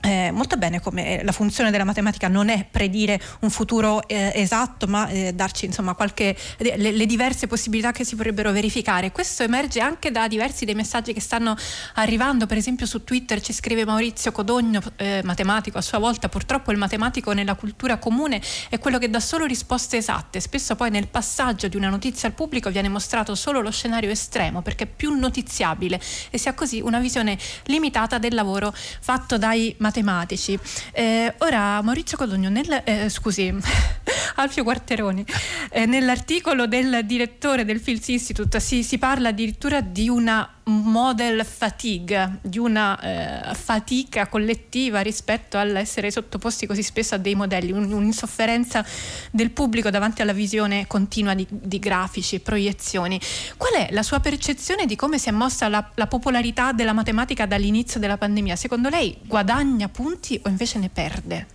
eh, 0.02 0.30
molto 0.32 0.58
bene 0.58 0.80
come 0.80 1.24
la 1.24 1.32
funzione 1.32 1.72
della 1.72 1.84
matematica 1.84 2.28
non 2.28 2.50
è 2.50 2.66
predire 2.70 3.20
un 3.40 3.50
futuro 3.50 4.08
eh, 4.08 4.32
esatto, 4.36 4.86
ma 4.86 5.08
eh, 5.08 5.34
darci 5.34 5.66
insomma 5.66 5.96
qualche, 5.96 6.38
le, 6.58 6.78
le, 6.78 7.06
diverse 7.08 7.48
possibilità 7.48 7.92
che 7.92 8.06
si 8.06 8.16
potrebbero 8.16 8.52
verificare. 8.52 9.12
Questo 9.12 9.42
emerge 9.42 9.80
anche 9.80 10.12
da 10.12 10.28
diversi 10.28 10.66
dei 10.66 10.76
messaggi 10.76 11.14
che 11.14 11.20
stanno 11.20 11.56
arrivando, 11.96 12.46
per 12.46 12.58
esempio 12.58 12.86
su 12.86 13.04
Twitter 13.04 13.42
ci 13.42 13.54
scrive 13.54 13.86
Maurizio 13.86 14.32
Codogno, 14.32 14.82
eh, 14.98 15.22
matematico 15.24 15.80
a 15.80 15.82
sua 15.82 15.98
volta, 15.98 16.30
purtroppo 16.30 16.72
il 16.72 16.78
matematico 16.78 17.32
nella 17.32 17.56
cultura 17.56 17.98
comune 17.98 18.40
è 18.70 18.78
quello 18.78 19.00
che 19.00 19.10
dà 19.10 19.20
solo 19.20 19.46
risposte 19.46 19.98
esatte, 19.98 20.40
spesso 20.40 20.76
poi 20.76 20.92
nel 20.92 21.08
passaggio 21.08 21.68
di 21.68 21.76
una 21.76 21.90
notizia 21.90 22.28
al 22.28 22.36
pubblico 22.36 22.70
viene 22.70 22.88
mostrato 22.88 23.34
solo 23.34 23.62
lo 23.62 23.72
scenario 23.72 24.12
estremo 24.12 24.62
perché 24.62 24.84
è 24.84 24.88
più 24.88 25.14
notiziabile 25.18 26.00
e 26.30 26.38
si 26.38 26.48
ha 26.48 26.54
così 26.54 26.82
una 26.82 27.00
visione 27.00 27.38
limitata 27.64 28.20
del 28.20 28.36
lavoro 28.36 28.72
fatto 29.02 29.40
dai 29.40 29.70
matematici 29.80 29.87
matematici. 29.88 30.60
Eh, 30.92 31.34
ora 31.40 31.82
Maurizio 31.82 32.18
Codogno, 32.18 32.50
nel, 32.50 32.82
eh, 32.84 33.10
scusi, 33.10 33.54
Alfio 34.36 34.64
Quarteroni, 34.64 35.26
eh, 35.72 35.86
nell'articolo 35.86 36.68
del 36.68 37.06
direttore 37.06 37.66
del 37.66 37.80
Fields 37.80 38.08
Institute 38.10 38.60
si, 38.60 38.84
si 38.84 38.98
parla 38.98 39.30
addirittura 39.30 39.82
di 39.82 40.10
una 40.10 40.58
model 40.68 41.46
fatigue, 41.46 42.40
di 42.42 42.58
una 42.58 43.00
eh, 43.00 43.56
fatica 43.56 44.28
collettiva 44.28 45.00
rispetto 45.00 45.58
all'essere 45.58 46.12
sottoposti 46.12 46.66
così 46.66 46.84
spesso 46.84 47.16
a 47.16 47.18
dei 47.18 47.36
modelli, 47.36 47.72
un, 47.72 47.92
un'insofferenza 47.92 48.86
del 49.32 49.52
pubblico 49.52 49.90
davanti 49.90 50.22
alla 50.22 50.34
visione 50.34 50.86
continua 50.88 51.34
di, 51.34 51.48
di, 51.50 51.80
grafici 51.80 52.36
e 52.36 52.40
proiezioni. 52.42 53.20
Qual 53.56 53.74
è 53.74 53.90
la 53.92 54.04
sua 54.04 54.20
percezione 54.20 54.86
di 54.86 54.96
come 54.96 55.18
si 55.18 55.30
è 55.30 55.32
mossa 55.32 55.70
la, 55.70 55.90
la 55.96 56.08
popolarità 56.08 56.74
della 56.74 56.94
matematica 56.94 57.46
dall'inizio 57.46 58.00
della 58.00 58.18
pandemia? 58.18 58.56
Secondo 58.56 58.90
lei 58.90 59.18
guadagna 59.24 59.77
punti 59.86 60.40
o 60.44 60.50
invece 60.50 60.80
ne 60.80 60.90
perde? 60.90 61.46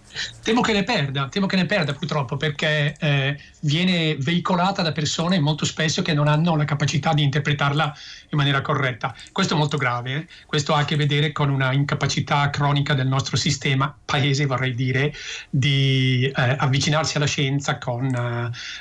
Temo 0.42 0.60
che 0.60 0.72
ne 0.72 0.84
perda, 0.84 1.28
temo 1.28 1.46
che 1.46 1.56
ne 1.56 1.66
perda 1.66 1.94
purtroppo 1.94 2.36
perché 2.36 2.94
eh, 2.98 3.38
viene 3.60 4.16
veicolata 4.16 4.82
da 4.82 4.92
persone 4.92 5.38
molto 5.38 5.64
spesso 5.64 6.02
che 6.02 6.14
non 6.14 6.28
hanno 6.28 6.56
la 6.56 6.64
capacità 6.64 7.12
di 7.12 7.22
interpretarla 7.22 7.94
in 8.30 8.38
maniera 8.38 8.60
corretta. 8.60 9.14
Questo 9.30 9.54
è 9.54 9.56
molto 9.56 9.76
grave, 9.76 10.14
eh? 10.14 10.26
questo 10.46 10.74
ha 10.74 10.80
a 10.80 10.84
che 10.84 10.96
vedere 10.96 11.32
con 11.32 11.48
una 11.48 11.72
incapacità 11.72 12.50
cronica 12.50 12.94
del 12.94 13.06
nostro 13.06 13.36
sistema, 13.36 13.94
paese 14.04 14.46
vorrei 14.46 14.74
dire, 14.74 15.14
di 15.48 16.24
eh, 16.24 16.56
avvicinarsi 16.58 17.16
alla 17.16 17.26
scienza 17.26 17.78
con 17.78 18.06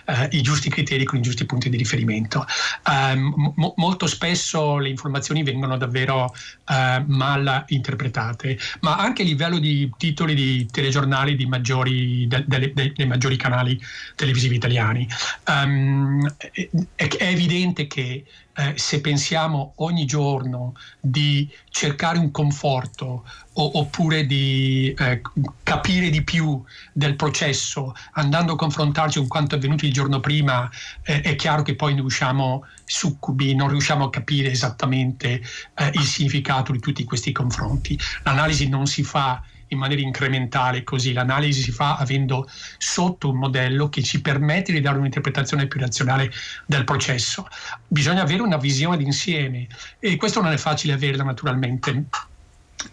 eh, 0.05 0.27
i 0.31 0.41
giusti 0.41 0.69
criteri, 0.69 1.03
con 1.03 1.19
i 1.19 1.21
giusti 1.21 1.45
punti 1.45 1.69
di 1.69 1.77
riferimento. 1.77 2.45
Ehm, 2.89 3.53
mo- 3.55 3.73
molto 3.77 4.07
spesso 4.07 4.77
le 4.77 4.89
informazioni 4.89 5.43
vengono 5.43 5.77
davvero 5.77 6.33
eh, 6.67 7.03
mal 7.05 7.65
interpretate, 7.67 8.57
ma 8.81 8.97
anche 8.97 9.21
a 9.21 9.25
livello 9.25 9.59
di 9.59 9.89
titoli 9.97 10.33
di 10.33 10.65
telegiornali 10.65 11.20
canali 11.21 11.35
di 11.35 11.45
maggiori, 11.45 12.27
de, 12.27 12.43
de, 12.47 12.73
de, 12.73 12.93
dei 12.95 13.07
maggiori 13.07 13.37
canali 13.37 13.79
televisivi 14.15 14.55
italiani. 14.55 15.07
Um, 15.47 16.27
è, 16.51 16.69
è, 16.95 17.27
evidente 17.27 17.87
che 17.87 18.25
eh, 18.53 18.73
se 18.75 18.99
pensiamo 19.01 19.73
ogni 19.77 20.05
giorno 20.05 20.73
di 20.99 21.47
cercare 21.69 22.17
un 22.17 22.31
conforto 22.31 23.23
o, 23.53 23.79
oppure 23.79 24.25
di 24.25 24.93
eh, 24.97 25.21
capire 25.63 26.09
di 26.09 26.23
più 26.23 26.61
del 26.91 27.15
processo 27.15 27.93
andando 28.13 28.53
a 28.53 28.57
confrontarci 28.57 29.19
con 29.19 29.27
quanto 29.27 29.55
è 29.55 29.57
avvenuto 29.57 29.85
il 29.85 29.93
giorno 29.93 30.19
prima, 30.19 30.69
eh, 31.03 31.21
è 31.21 31.35
chiaro 31.35 31.61
che 31.61 31.75
poi 31.75 31.93
ne 31.93 32.01
usciamo 32.01 32.65
succubi, 32.83 33.55
non 33.55 33.69
riusciamo 33.69 34.05
a 34.05 34.09
capire 34.09 34.49
esattamente 34.49 35.41
eh, 35.75 35.91
il 35.93 36.03
significato 36.03 36.71
di 36.71 36.79
tutti 36.79 37.03
questi 37.03 37.31
confronti. 37.31 37.97
L'analisi 38.23 38.67
non 38.67 38.87
si 38.87 39.03
fa 39.03 39.41
in 39.71 39.77
maniera 39.77 40.01
incrementale 40.01 40.83
così, 40.83 41.13
l'analisi 41.13 41.61
si 41.61 41.71
fa 41.71 41.97
avendo 41.97 42.49
sotto 42.77 43.29
un 43.29 43.37
modello 43.37 43.89
che 43.89 44.03
ci 44.03 44.21
permette 44.21 44.71
di 44.71 44.81
dare 44.81 44.97
un'interpretazione 44.97 45.67
più 45.67 45.79
razionale 45.79 46.31
del 46.65 46.83
processo. 46.83 47.47
Bisogna 47.87 48.21
avere 48.21 48.41
una 48.41 48.57
visione 48.57 48.97
d'insieme 48.97 49.67
e 49.99 50.17
questo 50.17 50.41
non 50.41 50.51
è 50.51 50.57
facile 50.57 50.93
averla 50.93 51.23
naturalmente. 51.23 52.05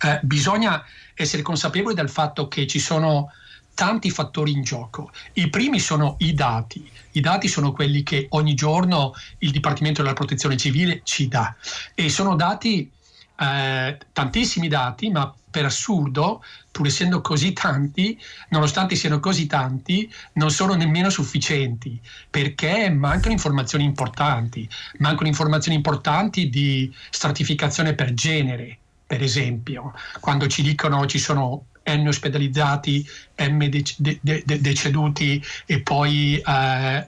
Eh, 0.00 0.20
bisogna 0.22 0.84
essere 1.14 1.42
consapevoli 1.42 1.94
del 1.94 2.08
fatto 2.08 2.46
che 2.46 2.66
ci 2.66 2.78
sono 2.78 3.32
tanti 3.74 4.10
fattori 4.10 4.52
in 4.52 4.62
gioco. 4.62 5.10
I 5.34 5.50
primi 5.50 5.78
sono 5.78 6.16
i 6.18 6.34
dati. 6.34 6.88
I 7.12 7.20
dati 7.20 7.48
sono 7.48 7.72
quelli 7.72 8.02
che 8.02 8.26
ogni 8.30 8.54
giorno 8.54 9.14
il 9.38 9.50
Dipartimento 9.50 10.02
della 10.02 10.14
Protezione 10.14 10.56
Civile 10.56 11.00
ci 11.04 11.28
dà 11.28 11.54
e 11.94 12.08
sono 12.08 12.36
dati 12.36 12.90
eh, 13.38 13.98
tantissimi 14.12 14.68
dati, 14.68 15.10
ma 15.10 15.32
per 15.50 15.64
assurdo, 15.64 16.42
pur 16.70 16.86
essendo 16.86 17.20
così 17.20 17.52
tanti, 17.52 18.18
nonostante 18.50 18.94
siano 18.96 19.18
così 19.20 19.46
tanti, 19.46 20.12
non 20.34 20.50
sono 20.50 20.74
nemmeno 20.74 21.08
sufficienti, 21.10 21.98
perché 22.28 22.90
mancano 22.90 23.32
informazioni 23.32 23.84
importanti, 23.84 24.68
mancano 24.98 25.28
informazioni 25.28 25.76
importanti 25.76 26.48
di 26.48 26.92
stratificazione 27.10 27.94
per 27.94 28.12
genere, 28.12 28.78
per 29.06 29.22
esempio, 29.22 29.94
quando 30.20 30.46
ci 30.48 30.62
dicono 30.62 31.06
ci 31.06 31.18
sono 31.18 31.64
N 31.88 32.06
ospedalizzati, 32.06 33.06
M 33.36 33.64
de- 33.68 33.82
de- 33.96 34.42
de- 34.44 34.60
deceduti 34.60 35.42
e 35.64 35.80
poi 35.80 36.36
eh, 36.36 37.06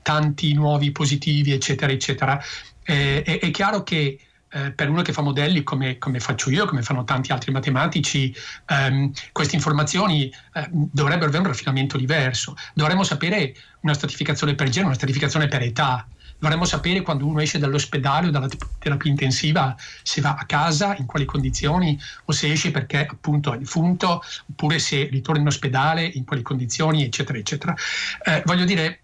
tanti 0.00 0.54
nuovi 0.54 0.90
positivi, 0.92 1.52
eccetera, 1.52 1.92
eccetera. 1.92 2.42
Eh, 2.82 3.22
è, 3.22 3.38
è 3.40 3.50
chiaro 3.50 3.82
che 3.82 4.18
eh, 4.54 4.70
per 4.70 4.88
uno 4.88 5.02
che 5.02 5.12
fa 5.12 5.20
modelli 5.20 5.64
come, 5.64 5.98
come, 5.98 6.20
faccio 6.20 6.48
io, 6.48 6.64
come 6.64 6.82
fanno 6.82 7.02
tanti 7.02 7.32
altri 7.32 7.50
matematici, 7.50 8.34
ehm, 8.66 9.10
queste 9.32 9.56
informazioni 9.56 10.32
eh, 10.52 10.68
dovrebbero 10.70 11.26
avere 11.26 11.42
un 11.42 11.48
raffinamento 11.48 11.98
diverso. 11.98 12.54
Dovremmo 12.72 13.02
sapere 13.02 13.54
una 13.80 13.94
stratificazione 13.94 14.54
per 14.54 14.68
genere, 14.68 14.86
una 14.86 14.94
stratificazione 14.94 15.48
per 15.48 15.62
età. 15.62 16.06
Dovremmo 16.38 16.64
sapere 16.66 17.00
quando 17.02 17.26
uno 17.26 17.40
esce 17.40 17.58
dall'ospedale 17.58 18.28
o 18.28 18.30
dalla 18.30 18.48
terapia 18.78 19.10
intensiva 19.10 19.74
se 20.02 20.20
va 20.20 20.36
a 20.38 20.44
casa, 20.46 20.94
in 20.98 21.06
quali 21.06 21.24
condizioni, 21.24 21.98
o 22.26 22.32
se 22.32 22.52
esce 22.52 22.70
perché 22.70 23.06
appunto 23.06 23.52
è 23.54 23.58
defunto, 23.58 24.22
oppure 24.50 24.78
se 24.78 25.08
ritorna 25.10 25.40
in 25.40 25.46
ospedale, 25.48 26.04
in 26.04 26.24
quali 26.24 26.42
condizioni, 26.42 27.02
eccetera, 27.02 27.38
eccetera. 27.38 27.74
Eh, 28.22 28.42
voglio 28.44 28.64
dire, 28.64 29.03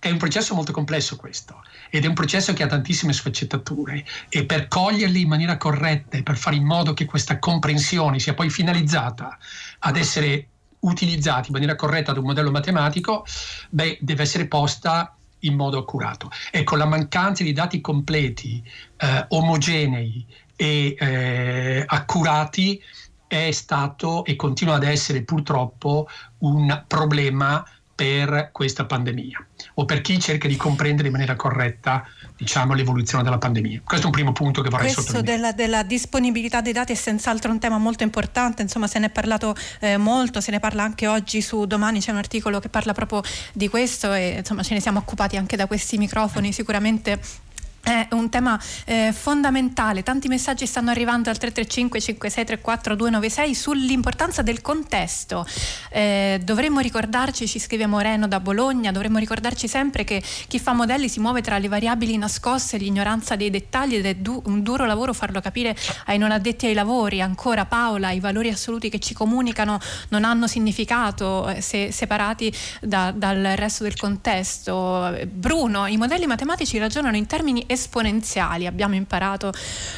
è 0.00 0.10
un 0.10 0.16
processo 0.16 0.54
molto 0.54 0.72
complesso 0.72 1.16
questo 1.16 1.62
ed 1.90 2.04
è 2.04 2.06
un 2.06 2.14
processo 2.14 2.52
che 2.52 2.62
ha 2.62 2.68
tantissime 2.68 3.12
sfaccettature 3.12 4.04
e 4.28 4.44
per 4.44 4.68
coglierli 4.68 5.22
in 5.22 5.28
maniera 5.28 5.56
corretta 5.56 6.16
e 6.16 6.22
per 6.22 6.36
fare 6.36 6.56
in 6.56 6.64
modo 6.64 6.94
che 6.94 7.04
questa 7.04 7.38
comprensione 7.38 8.18
sia 8.18 8.34
poi 8.34 8.48
finalizzata 8.48 9.36
ad 9.80 9.96
essere 9.96 10.48
utilizzata 10.80 11.46
in 11.46 11.52
maniera 11.52 11.74
corretta 11.74 12.12
da 12.12 12.20
un 12.20 12.26
modello 12.26 12.52
matematico, 12.52 13.24
beh, 13.70 13.98
deve 14.00 14.22
essere 14.22 14.46
posta 14.46 15.16
in 15.40 15.54
modo 15.54 15.78
accurato. 15.78 16.30
Ecco, 16.50 16.76
la 16.76 16.84
mancanza 16.84 17.42
di 17.42 17.52
dati 17.52 17.80
completi, 17.80 18.62
eh, 18.96 19.24
omogenei 19.28 20.24
e 20.54 20.96
eh, 20.98 21.84
accurati 21.86 22.80
è 23.26 23.50
stato 23.50 24.24
e 24.24 24.36
continua 24.36 24.76
ad 24.76 24.84
essere 24.84 25.22
purtroppo 25.22 26.08
un 26.38 26.84
problema 26.86 27.64
per 27.98 28.50
questa 28.52 28.84
pandemia 28.84 29.44
o 29.74 29.84
per 29.84 30.02
chi 30.02 30.20
cerca 30.20 30.46
di 30.46 30.54
comprendere 30.54 31.08
in 31.08 31.12
maniera 31.14 31.34
corretta 31.34 32.06
diciamo, 32.36 32.74
l'evoluzione 32.74 33.24
della 33.24 33.38
pandemia. 33.38 33.80
Questo 33.82 34.04
è 34.04 34.06
un 34.06 34.12
primo 34.12 34.30
punto 34.30 34.62
che 34.62 34.68
vorrei 34.68 34.92
Questo 34.92 35.02
sottolineare. 35.02 35.36
Della, 35.36 35.52
della 35.52 35.82
disponibilità 35.82 36.60
dei 36.60 36.72
dati 36.72 36.92
è 36.92 36.94
senz'altro 36.94 37.50
un 37.50 37.58
tema 37.58 37.76
molto 37.76 38.04
importante, 38.04 38.62
insomma 38.62 38.86
se 38.86 39.00
ne 39.00 39.06
è 39.06 39.10
parlato 39.10 39.56
eh, 39.80 39.96
molto, 39.96 40.40
se 40.40 40.52
ne 40.52 40.60
parla 40.60 40.84
anche 40.84 41.08
oggi 41.08 41.42
su 41.42 41.66
Domani, 41.66 41.98
c'è 41.98 42.12
un 42.12 42.18
articolo 42.18 42.60
che 42.60 42.68
parla 42.68 42.92
proprio 42.92 43.20
di 43.52 43.66
questo 43.66 44.12
e 44.12 44.36
insomma 44.38 44.62
ce 44.62 44.74
ne 44.74 44.80
siamo 44.80 45.00
occupati 45.00 45.36
anche 45.36 45.56
da 45.56 45.66
questi 45.66 45.98
microfoni, 45.98 46.52
sicuramente 46.52 47.18
è 47.82 48.08
un 48.10 48.28
tema 48.28 48.60
eh, 48.84 49.12
fondamentale, 49.12 50.02
tanti 50.02 50.28
messaggi 50.28 50.66
stanno 50.66 50.90
arrivando 50.90 51.30
al 51.30 51.38
335 51.38 52.00
5634 52.00 52.94
296 52.94 53.54
sull'importanza 53.54 54.42
del 54.42 54.60
contesto. 54.60 55.46
Eh, 55.90 56.40
dovremmo 56.42 56.80
ricordarci, 56.80 57.46
ci 57.46 57.58
scrive 57.58 57.86
Moreno 57.86 58.28
da 58.28 58.40
Bologna, 58.40 58.92
dovremmo 58.92 59.18
ricordarci 59.18 59.68
sempre 59.68 60.04
che 60.04 60.22
chi 60.48 60.58
fa 60.58 60.72
modelli 60.72 61.08
si 61.08 61.20
muove 61.20 61.40
tra 61.40 61.58
le 61.58 61.68
variabili 61.68 62.16
nascoste 62.18 62.76
l'ignoranza 62.76 63.36
dei 63.36 63.50
dettagli 63.50 63.94
ed 63.94 64.06
è 64.06 64.14
du- 64.14 64.42
un 64.46 64.62
duro 64.62 64.84
lavoro 64.84 65.12
farlo 65.14 65.40
capire 65.40 65.76
ai 66.06 66.18
non 66.18 66.30
addetti 66.30 66.66
ai 66.66 66.74
lavori. 66.74 67.20
Ancora 67.20 67.64
Paola, 67.64 68.10
i 68.10 68.20
valori 68.20 68.50
assoluti 68.50 68.90
che 68.90 68.98
ci 68.98 69.14
comunicano 69.14 69.78
non 70.08 70.24
hanno 70.24 70.46
significato 70.46 71.48
eh, 71.48 71.60
se 71.62 71.90
separati 71.92 72.52
da, 72.80 73.12
dal 73.14 73.52
resto 73.56 73.84
del 73.84 73.96
contesto. 73.96 75.16
Bruno, 75.30 75.86
i 75.86 75.96
modelli 75.96 76.26
matematici 76.26 76.76
ragionano 76.78 77.16
in 77.16 77.26
termini 77.26 77.64
esponenziali. 77.68 78.66
Abbiamo 78.66 78.94
imparato 78.94 79.52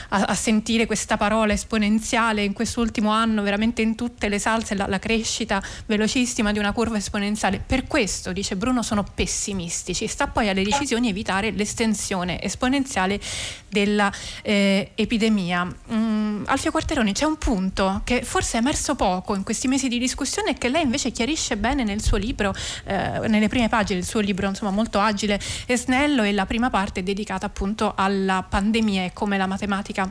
a, 0.09 0.23
a, 0.23 0.35
sentire 0.35 0.87
questa 0.87 1.17
parola 1.17 1.53
esponenziale 1.53 2.43
in 2.43 2.53
quest'ultimo 2.53 3.11
anno, 3.11 3.43
veramente 3.43 3.81
in 3.81 3.95
tutte 3.95 4.29
le 4.29 4.41
salse, 4.41 4.75
la, 4.75 4.87
la, 4.89 4.99
crescita 4.99 5.63
velocissima 5.87 6.51
di 6.53 6.59
una 6.59 6.73
curva 6.73 6.97
esponenziale. 6.99 7.63
Per 7.65 7.87
questo, 7.87 8.33
dice 8.33 8.57
Bruno, 8.57 8.83
sono 8.83 9.05
pessimistici. 9.15 10.09
Sta 10.09 10.27
poi 10.27 10.49
alle 10.49 10.65
decisioni 10.65 11.09
evitare 11.09 11.53
l'estensione 11.53 12.43
esponenziale 12.43 13.21
dell'epidemia. 13.69 15.63
Eh, 15.89 15.95
mm, 15.95 16.43
Alfio 16.47 16.73
Quarteroni, 16.73 17.13
c'è 17.13 17.25
un 17.25 17.39
punto 17.39 18.01
che 18.05 18.23
forse 18.25 18.57
è 18.57 18.61
emerso 18.61 18.97
poco 18.97 19.37
in 19.37 19.45
questi 19.45 19.69
mesi 19.69 19.87
di 19.89 19.99
discussione 19.99 20.51
e 20.51 20.55
che 20.55 20.69
lei 20.69 20.83
invece 20.83 21.13
chiarisce 21.13 21.57
bene 21.57 21.85
nel 21.85 22.03
suo 22.03 22.17
libro, 22.17 22.53
eh, 22.85 23.29
nelle 23.29 23.47
prime 23.49 23.69
pagine 23.69 24.01
del 24.01 24.09
suo 24.09 24.19
libro, 24.21 24.49
insomma 24.49 24.73
molto 24.73 24.99
agile 24.99 25.41
e 25.67 25.77
snello 25.77 26.25
e 26.25 26.33
la 26.33 26.47
prima 26.47 26.69
parte 26.69 26.99
è 27.01 27.03
dedicata 27.03 27.47
appunto 27.47 27.60
appunto 27.61 27.93
alla 27.95 28.43
pandemia 28.43 29.05
e 29.05 29.13
come 29.13 29.37
la 29.37 29.47
matematica 29.47 30.11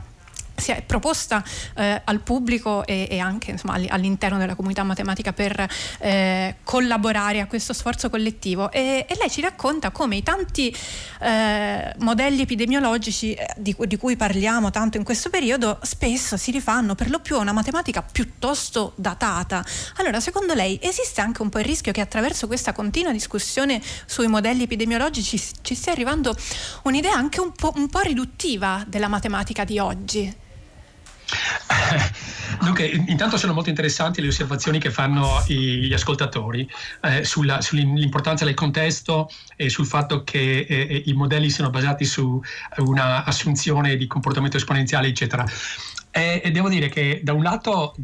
si 0.60 0.72
è 0.72 0.82
proposta 0.82 1.42
eh, 1.76 2.02
al 2.04 2.20
pubblico 2.20 2.86
e, 2.86 3.08
e 3.10 3.18
anche 3.18 3.52
insomma, 3.52 3.74
all'interno 3.88 4.38
della 4.38 4.54
comunità 4.54 4.82
matematica 4.82 5.32
per 5.32 5.66
eh, 5.98 6.56
collaborare 6.62 7.40
a 7.40 7.46
questo 7.46 7.72
sforzo 7.72 8.10
collettivo 8.10 8.70
e, 8.70 9.06
e, 9.08 9.16
lei 9.18 9.30
ci 9.30 9.40
racconta 9.40 9.90
come 9.90 10.16
i 10.16 10.22
tanti 10.22 10.74
eh, 11.20 11.94
modelli 11.98 12.42
epidemiologici 12.42 13.34
eh, 13.34 13.46
di, 13.56 13.74
di, 13.78 13.96
cui 13.96 14.16
parliamo 14.16 14.70
tanto 14.70 14.96
in 14.96 15.04
questo 15.04 15.30
periodo 15.30 15.78
spesso 15.82 16.36
si 16.36 16.50
rifanno 16.50 16.94
per 16.94 17.10
lo 17.10 17.20
più 17.20 17.36
a 17.36 17.38
una 17.38 17.52
matematica 17.52 18.02
piuttosto 18.02 18.92
datata. 18.96 19.64
Allora, 19.96 20.20
secondo 20.20 20.54
lei 20.54 20.78
esiste 20.82 21.20
anche 21.20 21.42
un 21.42 21.48
po' 21.48 21.58
il 21.58 21.64
rischio 21.64 21.92
che 21.92 22.00
attraverso 22.00 22.46
questa 22.46 22.72
continua 22.72 23.12
discussione 23.12 23.80
sui 24.06 24.26
modelli 24.26 24.64
epidemiologici 24.64 25.38
ci 25.62 25.74
stia 25.74 25.92
arrivando 25.92 26.34
un'idea 26.82 27.12
anche 27.12 27.40
un 27.40 27.52
po', 27.52 27.72
un 27.76 27.88
po 27.88 28.00
riduttiva 28.00 28.84
della 28.86 29.08
matematica 29.08 29.64
di 29.64 29.78
oggi? 29.78 30.48
Dunque, 32.60 32.86
intanto 32.86 33.36
sono 33.38 33.54
molto 33.54 33.70
interessanti 33.70 34.20
le 34.20 34.28
osservazioni 34.28 34.78
che 34.78 34.90
fanno 34.90 35.42
gli 35.46 35.92
ascoltatori 35.92 36.68
eh, 37.02 37.24
sulla, 37.24 37.60
sull'importanza 37.60 38.44
del 38.44 38.54
contesto 38.54 39.30
e 39.56 39.70
sul 39.70 39.86
fatto 39.86 40.24
che 40.24 40.66
eh, 40.68 40.86
eh 40.88 41.02
i 41.06 41.12
modelli 41.14 41.48
siano 41.48 41.70
basati 41.70 42.04
su 42.04 42.40
una 42.78 43.24
assunzione 43.24 43.96
di 43.96 44.06
comportamento 44.06 44.56
esponenziale, 44.56 45.08
eccetera. 45.08 45.44
E, 46.12 46.40
e 46.44 46.50
devo 46.50 46.68
dire 46.68 46.88
che 46.88 47.20
da 47.22 47.32
un 47.32 47.44
lato 47.44 47.94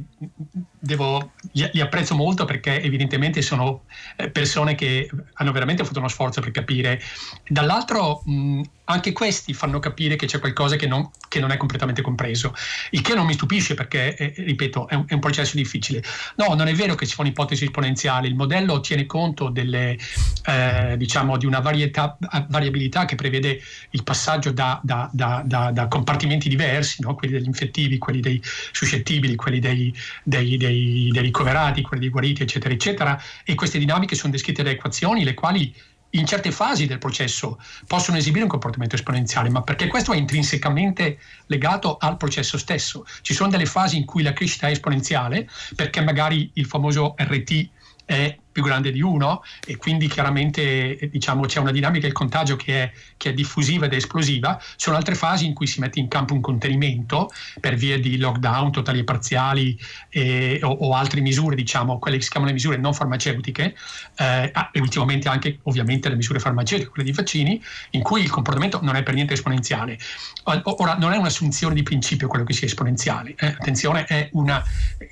devo, 0.79 1.33
li, 1.53 1.69
li, 1.73 1.81
apprezzo 1.81 2.15
molto 2.15 2.45
perché 2.45 2.81
evidentemente 2.81 3.43
sono 3.43 3.83
eh, 4.15 4.31
persone 4.31 4.77
che 4.77 5.11
hanno 5.35 5.51
veramente 5.51 5.85
fatto 5.85 5.99
uno 5.99 6.09
sforzo 6.09 6.41
per 6.41 6.53
capire. 6.53 7.01
Dall'altro 7.49 8.23
mh, 8.25 8.63
anche 8.87 9.13
questi 9.13 9.55
fanno 9.55 9.79
capire 9.79 10.17
che 10.17 10.27
c'è 10.27 10.39
qualcosa 10.39 10.77
che 10.77 10.87
non, 10.87 11.11
che 11.29 11.41
non, 11.41 11.51
è 11.51 11.57
completamente 11.57 12.03
compreso, 12.03 12.55
il 12.91 13.03
che 13.03 13.15
non 13.15 13.27
mi 13.27 13.35
stupisce 13.35 13.75
perché, 13.75 14.17
eh, 14.17 14.35
ripeto, 14.37 14.89
è 14.89 14.95
un, 14.95 15.05
è 15.07 15.15
un, 15.15 15.21
processo 15.21 15.57
difficile. 15.57 16.03
No, 16.37 16.55
non 16.55 16.67
è 16.69 16.75
vero 16.75 16.95
che 16.95 17.07
si 17.07 17.15
fa 17.15 17.23
un'ipotesi 17.23 17.65
esponenziale, 17.65 18.29
il 18.29 18.35
modello 18.35 18.81
tiene 18.81 19.07
conto 19.07 19.49
delle, 19.49 19.99
eh, 20.45 20.95
diciamo, 20.97 21.37
di 21.37 21.47
una 21.47 21.61
varietà, 21.61 22.17
variabilità 22.49 23.05
che 23.05 23.15
prevede 23.15 23.61
il 23.91 24.03
passaggio 24.03 24.53
da, 24.53 24.81
da, 24.83 25.11
da, 25.13 25.43
da 25.45 25.89
compartimenti 25.89 26.49
diversi, 26.49 27.03
no? 27.03 27.15
quelli 27.15 27.35
degli 27.35 27.47
infettivi, 27.47 27.99
quelli 27.99 28.21
dei 28.21 28.41
suscettibili, 28.73 29.37
quelli 29.37 29.59
dei, 29.59 29.95
dei 30.23 30.57
dei, 30.57 31.11
dei 31.11 31.23
ricoverati, 31.23 31.83
quelli 31.83 32.03
dei 32.03 32.11
guariti, 32.11 32.43
eccetera, 32.43 32.73
eccetera, 32.73 33.21
e 33.45 33.55
queste 33.55 33.79
dinamiche 33.79 34.15
sono 34.15 34.33
descritte 34.33 34.63
da 34.63 34.71
equazioni, 34.71 35.25
le 35.25 35.35
quali 35.35 35.75
in 36.11 36.27
certe 36.27 36.51
fasi 36.51 36.87
del 36.87 36.99
processo 36.99 37.61
possono 37.87 38.17
esibire 38.17 38.45
un 38.45 38.49
comportamento 38.51 38.95
esponenziale, 38.95 39.51
ma 39.51 39.63
perché 39.63 39.87
questo 39.89 40.13
è 40.13 40.17
intrinsecamente 40.17 41.19
legato 41.47 41.97
al 41.99 42.17
processo 42.17 42.59
stesso. 42.59 43.07
Ci 43.23 43.35
sono 43.35 43.51
delle 43.51 43.67
fasi 43.67 43.97
in 43.97 44.05
cui 44.05 44.23
la 44.23 44.33
crescita 44.33 44.69
è 44.69 44.71
esponenziale, 44.71 45.49
perché 45.75 46.01
magari 46.01 46.51
il 46.55 46.67
famoso 46.67 47.15
RT 47.19 47.69
è 48.05 48.39
più 48.57 48.65
grande 48.65 48.91
di 48.91 49.03
uno 49.03 49.43
e 49.67 49.77
quindi 49.77 50.09
chiaramente 50.09 51.11
diciamo, 51.13 51.45
c'è 51.45 51.61
una 51.61 51.73
dinamica 51.73 52.07
del 52.07 52.15
contagio 52.15 52.57
che 52.57 52.85
è, 52.85 52.93
che 53.19 53.31
è, 53.31 53.33
diffusiva 53.35 53.85
ed 53.85 53.93
esplosiva. 53.93 54.57
Ci 54.59 54.75
sono 54.77 54.97
altre 54.97 55.15
fasi 55.15 55.45
in 55.45 55.53
cui 55.53 55.67
si 55.67 55.79
mette 55.79 56.01
in 56.01 56.09
campo 56.09 56.33
un 56.33 56.41
contenimento 56.41 57.31
per 57.61 57.75
via 57.75 58.01
di 58.01 58.17
lockdown 58.17 58.73
totali 58.73 59.01
e 59.01 59.05
parziali 59.05 59.79
eh, 60.09 60.59
o, 60.63 60.71
o, 60.71 60.95
altre 60.95 61.21
misure, 61.21 61.55
diciamo, 61.55 61.99
quelle 61.99 62.17
che 62.17 62.23
si 62.23 62.31
chiamano 62.31 62.51
le 62.51 62.57
misure 62.57 62.79
non 62.79 62.95
farmaceutiche 62.95 63.77
eh, 64.17 64.53
e 64.73 64.81
ultimamente 64.81 65.29
anche 65.29 65.59
ovviamente 65.65 66.09
le 66.09 66.17
misure 66.17 66.39
farmaceutiche, 66.39 66.89
quelle 66.89 67.07
di 67.07 67.15
vaccini, 67.15 67.63
in 67.91 68.03
cui 68.03 68.23
il 68.23 68.31
comportamento 68.31 68.81
non 68.83 68.97
è 68.97 69.03
per 69.03 69.13
niente 69.13 69.35
esponenziale. 69.35 69.99
Ora, 70.45 70.97
non 70.97 71.13
è 71.13 71.19
un'assunzione 71.19 71.75
di 71.75 71.83
principio 71.83 72.27
quello 72.27 72.45
che 72.45 72.55
sia 72.55 72.67
esponenziale, 72.67 73.35
eh, 73.37 73.49
attenzione, 73.49 74.05
è 74.05 74.31
una, 74.33 74.65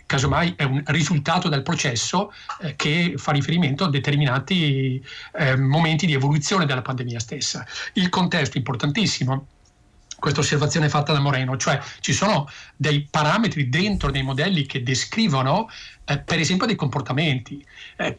casomai 0.07 0.54
è 0.57 0.62
un 0.62 0.83
risultato 0.87 1.50
del 1.50 1.62
processo 1.62 2.33
eh, 2.62 2.74
che 2.76 3.14
fa 3.16 3.33
riferimento 3.35 3.85
a 3.85 3.90
determinati 3.90 5.05
eh, 5.33 5.57
momenti 5.57 6.07
di 6.07 6.14
evoluzione 6.14 6.66
della 6.66 6.83
pandemia 6.83 7.18
stessa. 7.18 7.66
Il 7.94 8.09
contesto 8.09 8.55
è 8.55 8.59
importantissimo 8.59 9.47
questa 10.25 10.40
osservazione 10.40 10.88
fatta 10.88 11.12
da 11.12 11.20
Moreno, 11.20 11.59
cioè 11.59 11.79
ci 12.01 12.14
sono 12.14 12.49
dei 12.77 13.07
parametri 13.11 13.68
dentro 13.68 14.11
dei 14.11 14.23
modelli 14.23 14.64
che 14.64 14.83
descrivono 14.83 15.68
eh, 16.07 16.18
per 16.18 16.38
esempio 16.38 16.66
dei 16.66 16.77
comportamenti. 16.77 17.62
Eh, 17.97 18.18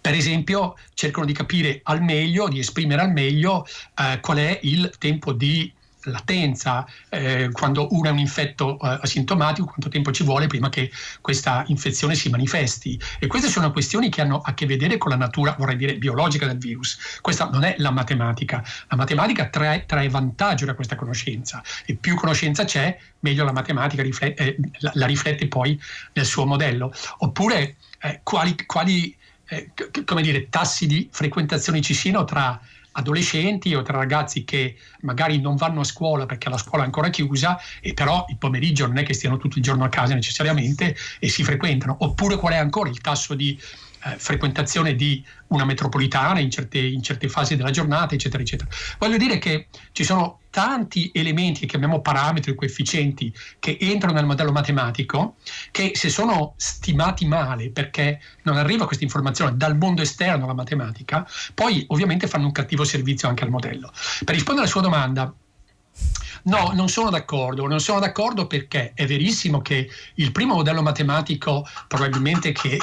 per 0.00 0.14
esempio 0.14 0.76
cercano 0.94 1.26
di 1.26 1.34
capire 1.34 1.80
al 1.82 2.02
meglio, 2.02 2.48
di 2.48 2.60
esprimere 2.60 3.02
al 3.02 3.12
meglio 3.12 3.66
eh, 3.66 4.20
qual 4.20 4.38
è 4.38 4.58
il 4.62 4.90
tempo 4.98 5.32
di 5.32 5.70
latenza, 6.04 6.86
eh, 7.08 7.48
quando 7.52 7.88
uno 7.90 8.08
è 8.08 8.10
un 8.10 8.18
infetto 8.18 8.78
eh, 8.80 8.98
asintomatico, 9.02 9.66
quanto 9.66 9.88
tempo 9.88 10.12
ci 10.12 10.24
vuole 10.24 10.46
prima 10.46 10.68
che 10.68 10.90
questa 11.20 11.64
infezione 11.68 12.14
si 12.14 12.28
manifesti. 12.28 13.00
E 13.18 13.26
queste 13.26 13.48
sono 13.48 13.70
questioni 13.70 14.08
che 14.08 14.20
hanno 14.20 14.40
a 14.40 14.54
che 14.54 14.66
vedere 14.66 14.98
con 14.98 15.10
la 15.10 15.16
natura, 15.16 15.54
vorrei 15.58 15.76
dire, 15.76 15.96
biologica 15.96 16.46
del 16.46 16.58
virus. 16.58 17.18
Questa 17.20 17.48
non 17.50 17.64
è 17.64 17.74
la 17.78 17.90
matematica. 17.90 18.64
La 18.88 18.96
matematica 18.96 19.48
trae, 19.48 19.84
trae 19.86 20.08
vantaggio 20.08 20.64
da 20.64 20.74
questa 20.74 20.96
conoscenza 20.96 21.62
e 21.86 21.94
più 21.94 22.14
conoscenza 22.14 22.64
c'è, 22.64 22.96
meglio 23.20 23.44
la 23.44 23.52
matematica 23.52 24.02
riflette, 24.02 24.42
eh, 24.42 24.56
la, 24.78 24.92
la, 24.94 25.06
riflette 25.06 25.48
poi 25.48 25.80
nel 26.12 26.24
suo 26.24 26.46
modello. 26.46 26.92
Oppure 27.18 27.76
eh, 28.00 28.20
quali, 28.22 28.54
quali 28.66 29.16
eh, 29.48 29.70
come 30.04 30.22
dire, 30.22 30.48
tassi 30.48 30.86
di 30.86 31.08
frequentazione 31.10 31.80
ci 31.80 31.94
siano 31.94 32.24
tra 32.24 32.60
adolescenti 32.96 33.74
o 33.74 33.82
tra 33.82 33.96
ragazzi 33.96 34.44
che 34.44 34.76
magari 35.00 35.40
non 35.40 35.56
vanno 35.56 35.80
a 35.80 35.84
scuola 35.84 36.26
perché 36.26 36.48
la 36.48 36.58
scuola 36.58 36.82
è 36.82 36.86
ancora 36.86 37.10
chiusa 37.10 37.58
e 37.80 37.94
però 37.94 38.24
il 38.28 38.36
pomeriggio 38.36 38.86
non 38.86 38.98
è 38.98 39.02
che 39.02 39.14
stiano 39.14 39.36
tutto 39.36 39.58
il 39.58 39.64
giorno 39.64 39.84
a 39.84 39.88
casa 39.88 40.14
necessariamente 40.14 40.96
e 41.18 41.28
si 41.28 41.42
frequentano, 41.42 41.96
oppure 42.00 42.36
qual 42.36 42.52
è 42.54 42.56
ancora 42.56 42.88
il 42.88 43.00
tasso 43.00 43.34
di 43.34 43.58
eh, 44.04 44.18
frequentazione 44.18 44.94
di 44.94 45.24
una 45.48 45.64
metropolitana 45.64 46.40
in 46.40 46.50
certe, 46.50 46.78
in 46.78 47.02
certe, 47.02 47.28
fasi 47.28 47.56
della 47.56 47.70
giornata, 47.70 48.14
eccetera, 48.14 48.42
eccetera. 48.42 48.68
Voglio 48.98 49.16
dire 49.16 49.38
che 49.38 49.68
ci 49.92 50.04
sono 50.04 50.40
tanti 50.50 51.10
elementi 51.14 51.60
che 51.60 51.66
chiamiamo 51.66 52.00
parametri, 52.00 52.54
coefficienti, 52.54 53.32
che 53.58 53.76
entrano 53.80 54.14
nel 54.14 54.26
modello 54.26 54.52
matematico, 54.52 55.36
che 55.70 55.92
se 55.94 56.08
sono 56.08 56.54
stimati 56.56 57.26
male 57.26 57.70
perché 57.70 58.20
non 58.42 58.56
arriva 58.56 58.86
questa 58.86 59.04
informazione 59.04 59.56
dal 59.56 59.76
mondo 59.76 60.02
esterno 60.02 60.44
alla 60.44 60.54
matematica, 60.54 61.26
poi 61.54 61.84
ovviamente 61.88 62.26
fanno 62.28 62.46
un 62.46 62.52
cattivo 62.52 62.84
servizio 62.84 63.28
anche 63.28 63.44
al 63.44 63.50
modello. 63.50 63.90
Per 64.24 64.34
rispondere 64.34 64.66
alla 64.66 64.72
sua 64.72 64.82
domanda, 64.82 65.34
No, 66.44 66.72
non 66.74 66.88
sono 66.88 67.08
d'accordo, 67.08 67.66
non 67.66 67.80
sono 67.80 68.00
d'accordo 68.00 68.46
perché 68.46 68.92
è 68.94 69.06
verissimo 69.06 69.62
che 69.62 69.88
il 70.16 70.30
primo 70.30 70.54
modello 70.54 70.82
matematico 70.82 71.66
probabilmente 71.88 72.52
che 72.52 72.78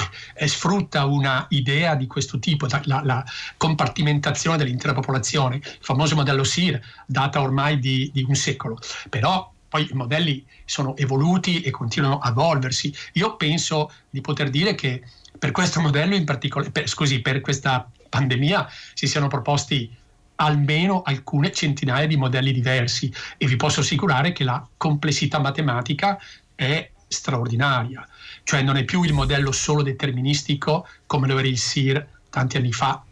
sfrutta 0.46 1.04
una 1.06 1.46
idea 1.50 1.94
di 1.94 2.08
questo 2.08 2.40
tipo, 2.40 2.66
la, 2.84 3.02
la, 3.04 3.24
compartimentazione 3.56 4.56
dell'intera 4.56 4.94
popolazione, 4.94 5.56
il 5.56 5.78
famoso 5.80 6.16
modello 6.16 6.42
SIR, 6.42 6.80
data 7.06 7.40
ormai 7.40 7.78
di, 7.78 8.10
di 8.12 8.24
un 8.26 8.34
secolo, 8.34 8.78
però 9.08 9.52
poi 9.68 9.88
i 9.90 9.94
modelli 9.94 10.44
sono 10.64 10.96
evoluti 10.96 11.62
e 11.62 11.70
continuano 11.70 12.18
a 12.18 12.30
evolversi. 12.30 12.92
Io 13.12 13.36
penso 13.36 13.92
di 14.10 14.20
poter 14.20 14.50
dire 14.50 14.74
che 14.74 15.02
per 15.38 15.52
questo 15.52 15.80
modello 15.80 16.14
in 16.14 16.24
particolare, 16.24 16.86
scusi, 16.86 17.20
per 17.20 17.40
questa 17.40 17.88
pandemia 18.08 18.68
si 18.92 19.06
siano 19.06 19.28
proposti 19.28 19.90
almeno 20.36 21.02
alcune 21.02 21.52
centinaia 21.52 22.06
di 22.06 22.16
modelli 22.16 22.52
diversi 22.52 23.12
e 23.36 23.46
vi 23.46 23.56
posso 23.56 23.80
assicurare 23.80 24.32
che 24.32 24.44
la 24.44 24.66
complessità 24.76 25.38
matematica 25.38 26.18
è 26.54 26.90
straordinaria, 27.06 28.06
cioè 28.42 28.62
non 28.62 28.76
è 28.76 28.84
più 28.84 29.02
il 29.02 29.12
modello 29.12 29.52
solo 29.52 29.82
deterministico 29.82 30.86
come 31.06 31.28
lo 31.28 31.38
era 31.38 31.48
il 31.48 31.58
SIR 31.58 32.06
tanti 32.30 32.56
anni 32.56 32.72
fa, 32.72 33.04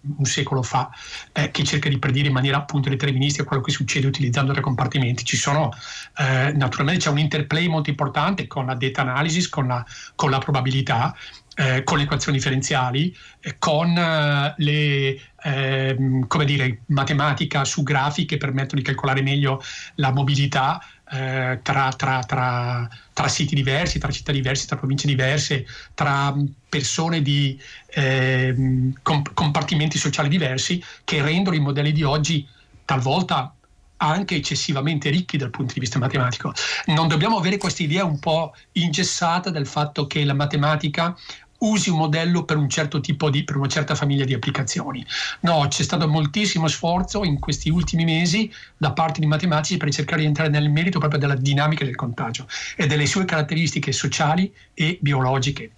un 0.00 0.24
secolo 0.24 0.62
fa, 0.62 0.90
eh, 1.32 1.50
che 1.50 1.64
cerca 1.64 1.88
di 1.88 1.98
predire 1.98 2.28
in 2.28 2.34
maniera 2.34 2.58
appunto 2.58 2.88
deterministica 2.88 3.44
quello 3.44 3.62
che 3.62 3.72
succede 3.72 4.06
utilizzando 4.06 4.52
tre 4.52 4.60
compartimenti. 4.60 5.24
Ci 5.24 5.36
sono, 5.36 5.70
eh, 6.18 6.52
naturalmente 6.52 7.04
c'è 7.04 7.10
un 7.10 7.18
interplay 7.18 7.66
molto 7.66 7.90
importante 7.90 8.46
con 8.46 8.66
la 8.66 8.74
data 8.74 9.00
analysis, 9.00 9.48
con 9.48 9.66
la, 9.66 9.84
con 10.14 10.30
la 10.30 10.38
probabilità, 10.38 11.16
eh, 11.58 11.82
con 11.82 11.98
le 11.98 12.04
equazioni 12.04 12.38
differenziali, 12.38 13.14
eh, 13.40 13.56
con 13.58 13.88
eh, 13.88 14.54
le 14.58 15.20
ehm, 15.42 16.28
come 16.28 16.44
dire, 16.44 16.82
matematica 16.86 17.64
su 17.64 17.82
grafi 17.82 18.26
che 18.26 18.36
permettono 18.36 18.80
di 18.80 18.86
calcolare 18.86 19.22
meglio 19.22 19.60
la 19.96 20.12
mobilità 20.12 20.80
eh, 21.10 21.58
tra, 21.60 21.92
tra, 21.96 22.22
tra, 22.22 22.88
tra, 23.12 23.28
siti 23.28 23.56
diversi, 23.56 23.98
tra 23.98 24.12
città 24.12 24.30
diverse, 24.30 24.66
tra 24.66 24.76
province 24.76 25.08
diverse, 25.08 25.66
tra 25.94 26.32
persone 26.68 27.22
di 27.22 27.60
ehm, 27.88 28.92
compartimenti 29.02 29.98
sociali 29.98 30.28
diversi 30.28 30.80
che 31.02 31.20
rendono 31.22 31.56
i 31.56 31.60
modelli 31.60 31.90
di 31.90 32.04
oggi 32.04 32.46
talvolta 32.84 33.52
anche 33.98 34.36
eccessivamente 34.36 35.10
ricchi 35.10 35.36
dal 35.36 35.50
punto 35.50 35.74
di 35.74 35.80
vista 35.80 35.98
matematico. 35.98 36.52
Non 36.86 37.08
dobbiamo 37.08 37.36
avere 37.36 37.56
questa 37.56 37.82
idea 37.82 38.04
un 38.04 38.18
po' 38.18 38.54
ingessata 38.72 39.50
del 39.50 39.66
fatto 39.66 40.06
che 40.06 40.24
la 40.24 40.34
matematica 40.34 41.16
usi 41.58 41.90
un 41.90 41.98
modello 41.98 42.44
per 42.44 42.56
un 42.56 42.68
certo 42.68 43.00
tipo 43.00 43.30
di, 43.30 43.44
per 43.44 43.56
una 43.56 43.68
certa 43.68 43.94
famiglia 43.94 44.24
di 44.24 44.34
applicazioni. 44.34 45.04
No, 45.40 45.66
c'è 45.68 45.82
stato 45.82 46.06
moltissimo 46.08 46.68
sforzo 46.68 47.24
in 47.24 47.38
questi 47.38 47.70
ultimi 47.70 48.04
mesi 48.04 48.50
da 48.76 48.92
parte 48.92 49.20
di 49.20 49.26
matematici 49.26 49.76
per 49.76 49.90
cercare 49.90 50.20
di 50.20 50.26
entrare 50.26 50.50
nel 50.50 50.70
merito 50.70 50.98
proprio 50.98 51.20
della 51.20 51.34
dinamica 51.34 51.84
del 51.84 51.96
contagio 51.96 52.46
e 52.76 52.86
delle 52.86 53.06
sue 53.06 53.24
caratteristiche 53.24 53.92
sociali 53.92 54.52
e 54.74 54.98
biologiche, 55.00 55.70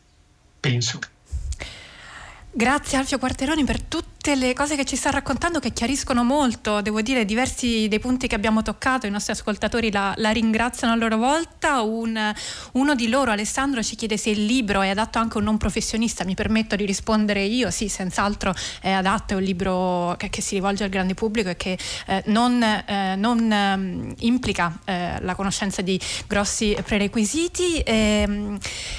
penso. 0.58 0.98
Grazie 2.52 2.98
Alfio 2.98 3.18
Quarteroni 3.18 3.64
per 3.64 3.80
tutte 4.20 4.36
le 4.36 4.52
cose 4.52 4.76
che 4.76 4.84
ci 4.84 4.96
sta 4.96 5.08
raccontando 5.08 5.60
che 5.60 5.72
chiariscono 5.72 6.22
molto, 6.22 6.82
devo 6.82 7.00
dire 7.00 7.24
diversi 7.24 7.88
dei 7.88 7.98
punti 7.98 8.26
che 8.26 8.34
abbiamo 8.34 8.60
toccato, 8.60 9.06
i 9.06 9.10
nostri 9.10 9.32
ascoltatori 9.32 9.90
la, 9.90 10.12
la 10.18 10.28
ringraziano 10.28 10.92
a 10.92 10.96
loro 10.96 11.16
volta, 11.16 11.80
un, 11.80 12.30
uno 12.72 12.94
di 12.94 13.08
loro 13.08 13.30
Alessandro 13.30 13.82
ci 13.82 13.96
chiede 13.96 14.18
se 14.18 14.28
il 14.28 14.44
libro 14.44 14.82
è 14.82 14.90
adatto 14.90 15.18
anche 15.18 15.36
a 15.36 15.38
un 15.38 15.44
non 15.44 15.56
professionista, 15.56 16.26
mi 16.26 16.34
permetto 16.34 16.76
di 16.76 16.84
rispondere 16.84 17.44
io, 17.44 17.70
sì 17.70 17.88
senz'altro 17.88 18.54
è 18.82 18.90
adatto, 18.90 19.32
è 19.32 19.36
un 19.38 19.42
libro 19.42 20.14
che, 20.18 20.28
che 20.28 20.42
si 20.42 20.56
rivolge 20.56 20.84
al 20.84 20.90
grande 20.90 21.14
pubblico 21.14 21.48
e 21.48 21.56
che 21.56 21.78
eh, 22.06 22.22
non, 22.26 22.62
eh, 22.62 23.14
non 23.16 23.50
eh, 23.50 24.14
implica 24.18 24.78
la 24.84 25.34
conoscenza 25.34 25.80
di 25.82 25.98
grossi 26.26 26.76
prerequisiti. 26.84 27.78
E, 27.78 28.24
ehm, 28.26 28.58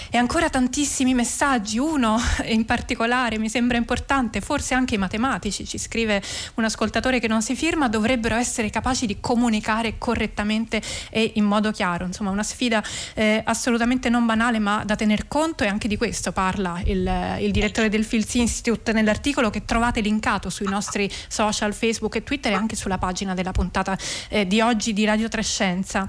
e 0.10 0.18
ancora 0.18 0.50
tantissimi 0.50 1.14
messaggi, 1.14 1.78
uno 1.78 2.20
in 2.46 2.66
particolare 2.66 3.38
mi 3.38 3.50
sembra 3.50 3.78
importante, 3.78 4.42
forse 4.42 4.74
anche 4.74 4.96
i 4.96 4.98
matematici, 5.12 5.66
ci 5.66 5.78
scrive 5.78 6.22
un 6.56 6.64
ascoltatore 6.64 7.20
che 7.20 7.28
non 7.28 7.42
si 7.42 7.56
firma, 7.56 7.90
dovrebbero 7.90 8.36
essere 8.36 8.70
capaci 8.70 9.06
di 9.06 9.18
comunicare 9.20 9.98
correttamente 9.98 10.82
e 11.10 11.34
in 11.36 11.44
modo 11.44 11.72
chiaro. 11.72 12.06
Insomma, 12.06 12.30
una 12.30 12.44
sfida 12.44 12.82
eh, 13.14 13.42
assolutamente 13.44 14.10
non 14.10 14.26
banale, 14.26 14.60
ma 14.60 14.84
da 14.86 14.96
tener 14.96 15.28
conto 15.28 15.64
e 15.66 15.68
anche 15.68 15.88
di 15.88 15.98
questo 15.98 16.32
parla 16.32 16.82
il, 16.86 17.38
il 17.40 17.52
direttore 17.52 17.90
del 17.90 18.06
Fields 18.06 18.34
Institute 18.36 18.94
nell'articolo 18.94 19.50
che 19.50 19.66
trovate 19.66 20.00
linkato 20.00 20.50
sui 20.50 20.68
nostri 20.68 21.12
social, 21.28 21.74
Facebook 21.74 22.16
e 22.16 22.24
Twitter 22.24 22.54
e 22.54 22.56
anche 22.56 22.76
sulla 22.76 22.98
pagina 22.98 23.34
della 23.34 23.52
puntata 23.52 23.98
eh, 24.30 24.48
di 24.48 24.62
oggi 24.62 24.94
di 24.94 25.04
Radio 25.04 25.28
Trescenza. 25.28 26.08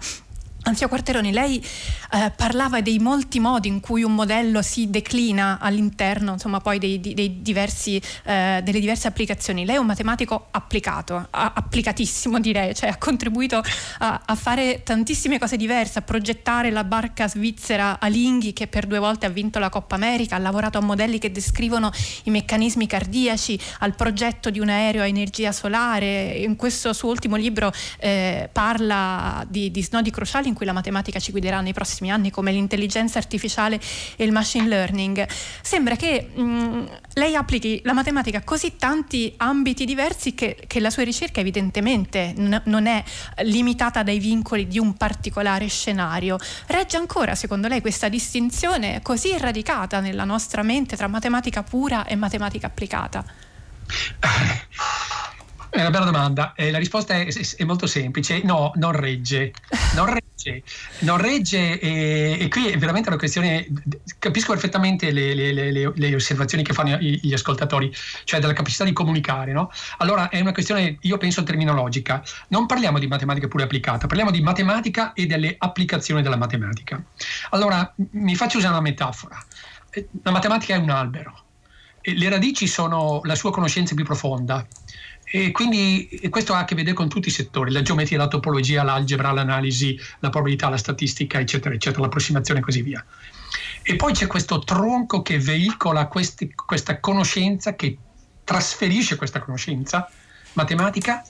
Anzia 0.64 0.86
Quarteroni, 0.86 1.32
lei 1.32 1.60
eh, 2.12 2.32
parlava 2.36 2.80
dei 2.80 3.00
molti 3.00 3.40
modi 3.40 3.66
in 3.66 3.80
cui 3.80 4.04
un 4.04 4.14
modello 4.14 4.62
si 4.62 4.90
declina 4.90 5.58
all'interno 5.60 6.34
insomma, 6.34 6.60
poi 6.60 6.78
dei, 6.78 7.00
dei 7.00 7.42
diversi, 7.42 8.00
eh, 8.22 8.60
delle 8.62 8.78
diverse 8.78 9.08
applicazioni. 9.08 9.64
Lei 9.64 9.74
è 9.74 9.78
un 9.78 9.86
matematico 9.86 10.46
applicato, 10.52 11.26
a, 11.30 11.52
applicatissimo 11.56 12.38
direi, 12.38 12.76
cioè 12.76 12.90
ha 12.90 12.96
contribuito 12.96 13.60
a, 13.98 14.22
a, 14.24 14.34
fare 14.36 14.84
tantissime 14.84 15.40
cose 15.40 15.56
diverse, 15.56 15.98
a 15.98 16.02
progettare 16.02 16.70
la 16.70 16.84
barca 16.84 17.26
svizzera 17.26 17.98
Alinghi 17.98 18.52
che 18.52 18.68
per 18.68 18.86
due 18.86 19.00
volte 19.00 19.26
ha 19.26 19.30
vinto 19.30 19.58
la 19.58 19.68
Coppa 19.68 19.96
America, 19.96 20.36
ha 20.36 20.38
lavorato 20.38 20.78
a 20.78 20.80
modelli 20.80 21.18
che 21.18 21.32
descrivono 21.32 21.90
i 22.24 22.30
meccanismi 22.30 22.86
cardiaci, 22.86 23.58
al 23.80 23.96
progetto 23.96 24.48
di 24.48 24.60
un 24.60 24.68
aereo 24.68 25.02
a 25.02 25.08
energia 25.08 25.50
solare. 25.50 26.34
In 26.36 26.54
questo 26.54 26.92
suo 26.92 27.08
ultimo 27.08 27.34
libro 27.34 27.72
eh, 27.98 28.48
parla 28.52 29.44
di, 29.48 29.72
di 29.72 29.82
snodi 29.82 30.10
cruciali 30.12 30.50
in 30.52 30.54
cui 30.54 30.66
la 30.66 30.72
matematica 30.72 31.18
ci 31.18 31.32
guiderà 31.32 31.60
nei 31.60 31.72
prossimi 31.72 32.10
anni, 32.10 32.30
come 32.30 32.52
l'intelligenza 32.52 33.18
artificiale 33.18 33.80
e 34.16 34.24
il 34.24 34.32
machine 34.32 34.68
learning. 34.68 35.26
Sembra 35.62 35.96
che 35.96 36.28
mh, 36.32 36.84
lei 37.14 37.34
applichi 37.34 37.80
la 37.84 37.92
matematica 37.92 38.38
a 38.38 38.42
così 38.42 38.76
tanti 38.76 39.34
ambiti 39.38 39.84
diversi 39.84 40.34
che, 40.34 40.64
che 40.66 40.80
la 40.80 40.90
sua 40.90 41.02
ricerca 41.02 41.40
evidentemente 41.40 42.32
n- 42.36 42.62
non 42.66 42.86
è 42.86 43.02
limitata 43.38 44.02
dai 44.02 44.18
vincoli 44.18 44.68
di 44.68 44.78
un 44.78 44.94
particolare 44.94 45.66
scenario. 45.66 46.38
Regge 46.66 46.96
ancora, 46.96 47.34
secondo 47.34 47.66
lei, 47.68 47.80
questa 47.80 48.08
distinzione 48.08 49.00
così 49.02 49.36
radicata 49.36 50.00
nella 50.00 50.24
nostra 50.24 50.62
mente 50.62 50.96
tra 50.96 51.08
matematica 51.08 51.62
pura 51.62 52.06
e 52.06 52.14
matematica 52.14 52.66
applicata? 52.66 53.24
È 55.72 55.80
una 55.80 55.88
bella 55.88 56.04
domanda. 56.04 56.52
Eh, 56.54 56.70
la 56.70 56.76
risposta 56.76 57.14
è, 57.14 57.26
è, 57.26 57.64
molto 57.64 57.86
semplice. 57.86 58.42
No, 58.44 58.72
non 58.74 58.92
regge. 58.92 59.54
Non 59.94 60.04
regge. 60.04 60.62
Non 60.98 61.16
regge 61.16 61.80
e, 61.80 62.36
e, 62.40 62.48
qui 62.48 62.68
è 62.68 62.76
veramente 62.76 63.08
una 63.08 63.16
questione. 63.16 63.66
Capisco 64.18 64.52
perfettamente 64.52 65.10
le, 65.10 65.32
le, 65.34 65.50
le, 65.50 65.92
le, 65.94 66.14
osservazioni 66.14 66.62
che 66.62 66.74
fanno 66.74 66.98
gli 66.98 67.32
ascoltatori, 67.32 67.90
cioè 68.24 68.38
della 68.38 68.52
capacità 68.52 68.84
di 68.84 68.92
comunicare. 68.92 69.52
No? 69.52 69.70
Allora 69.96 70.28
è 70.28 70.40
una 70.40 70.52
questione, 70.52 70.98
io 71.00 71.16
penso, 71.16 71.42
terminologica. 71.42 72.22
Non 72.48 72.66
parliamo 72.66 72.98
di 72.98 73.06
matematica 73.06 73.48
pure 73.48 73.64
applicata, 73.64 74.06
parliamo 74.06 74.30
di 74.30 74.42
matematica 74.42 75.14
e 75.14 75.24
delle 75.24 75.54
applicazioni 75.56 76.20
della 76.20 76.36
matematica. 76.36 77.02
Allora 77.48 77.90
mi 78.10 78.36
faccio 78.36 78.58
usare 78.58 78.74
una 78.74 78.82
metafora. 78.82 79.42
Eh, 79.88 80.06
la 80.22 80.32
matematica 80.32 80.74
è 80.74 80.76
un 80.76 80.90
albero. 80.90 81.44
Le 82.02 82.28
radici 82.28 82.66
sono 82.66 83.22
la 83.24 83.36
sua 83.36 83.52
conoscenza 83.52 83.94
più 83.94 84.04
profonda 84.04 84.66
e 85.34 85.50
quindi 85.50 86.08
e 86.08 86.28
questo 86.28 86.52
ha 86.52 86.58
a 86.58 86.64
che 86.66 86.74
vedere 86.74 86.94
con 86.94 87.08
tutti 87.08 87.28
i 87.28 87.30
settori, 87.30 87.70
la 87.70 87.80
geometria, 87.80 88.18
la 88.18 88.28
topologia, 88.28 88.82
l'algebra, 88.82 89.32
l'analisi, 89.32 89.98
la 90.18 90.28
probabilità, 90.28 90.68
la 90.68 90.76
statistica, 90.76 91.40
eccetera, 91.40 91.74
eccetera, 91.74 92.02
l'approssimazione 92.02 92.60
e 92.60 92.62
così 92.62 92.82
via. 92.82 93.02
E 93.80 93.96
poi 93.96 94.12
c'è 94.12 94.26
questo 94.26 94.58
tronco 94.58 95.22
che 95.22 95.38
veicola 95.38 96.06
questi, 96.06 96.52
questa 96.52 97.00
conoscenza, 97.00 97.74
che 97.74 97.96
trasferisce 98.44 99.16
questa 99.16 99.40
conoscenza 99.40 100.06
matematica 100.52 101.24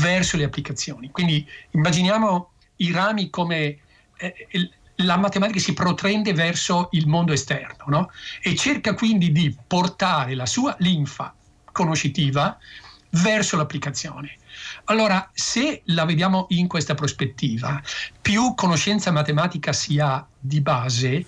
verso 0.00 0.36
le 0.36 0.44
applicazioni. 0.44 1.10
Quindi 1.10 1.44
immaginiamo 1.72 2.52
i 2.76 2.92
rami 2.92 3.28
come 3.28 3.78
eh, 4.18 4.70
la 4.98 5.16
matematica 5.16 5.58
si 5.58 5.72
protrende 5.72 6.32
verso 6.32 6.90
il 6.92 7.08
mondo 7.08 7.32
esterno 7.32 7.84
no? 7.86 8.10
e 8.40 8.54
cerca 8.54 8.94
quindi 8.94 9.32
di 9.32 9.56
portare 9.66 10.36
la 10.36 10.46
sua 10.46 10.76
linfa 10.78 11.34
conoscitiva 11.72 12.56
verso 13.10 13.56
l'applicazione. 13.56 14.36
Allora, 14.84 15.30
se 15.32 15.82
la 15.86 16.04
vediamo 16.04 16.46
in 16.50 16.66
questa 16.66 16.94
prospettiva, 16.94 17.80
più 18.20 18.54
conoscenza 18.54 19.10
matematica 19.10 19.72
si 19.72 19.98
ha 19.98 20.26
di 20.38 20.60
base, 20.60 21.24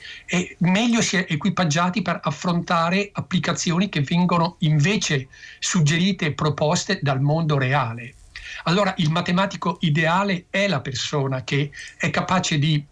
meglio 0.58 1.00
si 1.00 1.16
è 1.16 1.26
equipaggiati 1.28 2.02
per 2.02 2.20
affrontare 2.22 3.10
applicazioni 3.12 3.88
che 3.88 4.00
vengono 4.00 4.56
invece 4.60 5.28
suggerite 5.58 6.26
e 6.26 6.32
proposte 6.32 6.98
dal 7.02 7.20
mondo 7.20 7.58
reale. 7.58 8.14
Allora, 8.64 8.92
il 8.98 9.10
matematico 9.10 9.78
ideale 9.80 10.46
è 10.50 10.66
la 10.66 10.80
persona 10.80 11.44
che 11.44 11.70
è 11.96 12.10
capace 12.10 12.58
di 12.58 12.84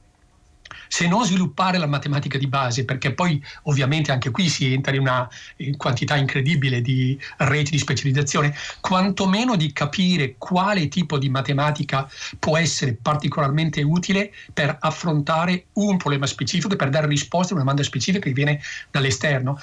se 0.89 1.07
non 1.07 1.25
sviluppare 1.25 1.79
la 1.79 1.87
matematica 1.87 2.39
di 2.39 2.47
base, 2.47 2.85
perché 2.85 3.15
poi 3.15 3.43
ovviamente 3.63 4.13
anche 4.13 4.31
qui 4.31 4.49
si 4.49 4.73
entra 4.73 4.95
in 4.95 5.03
una 5.03 5.29
quantità 5.77 6.17
incredibile 6.17 6.81
di 6.81 7.19
reti 7.39 7.71
di 7.71 7.79
specializzazione, 7.79 8.55
quantomeno 8.81 9.57
di 9.57 9.73
capire 9.73 10.35
quale 10.39 10.89
tipo 10.89 11.19
di 11.19 11.29
matematica 11.29 12.09
può 12.39 12.57
essere 12.57 12.95
particolarmente 13.01 13.83
utile 13.83 14.33
per 14.53 14.77
affrontare 14.81 15.67
un 15.75 15.97
problema 15.97 16.27
specifico 16.27 16.77
per 16.77 16.91
dare 16.91 17.07
risposta 17.07 17.53
a 17.53 17.57
una 17.57 17.65
domanda 17.65 17.83
specifica 17.83 18.25
che 18.25 18.33
viene 18.33 18.61
dall'esterno 18.91 19.59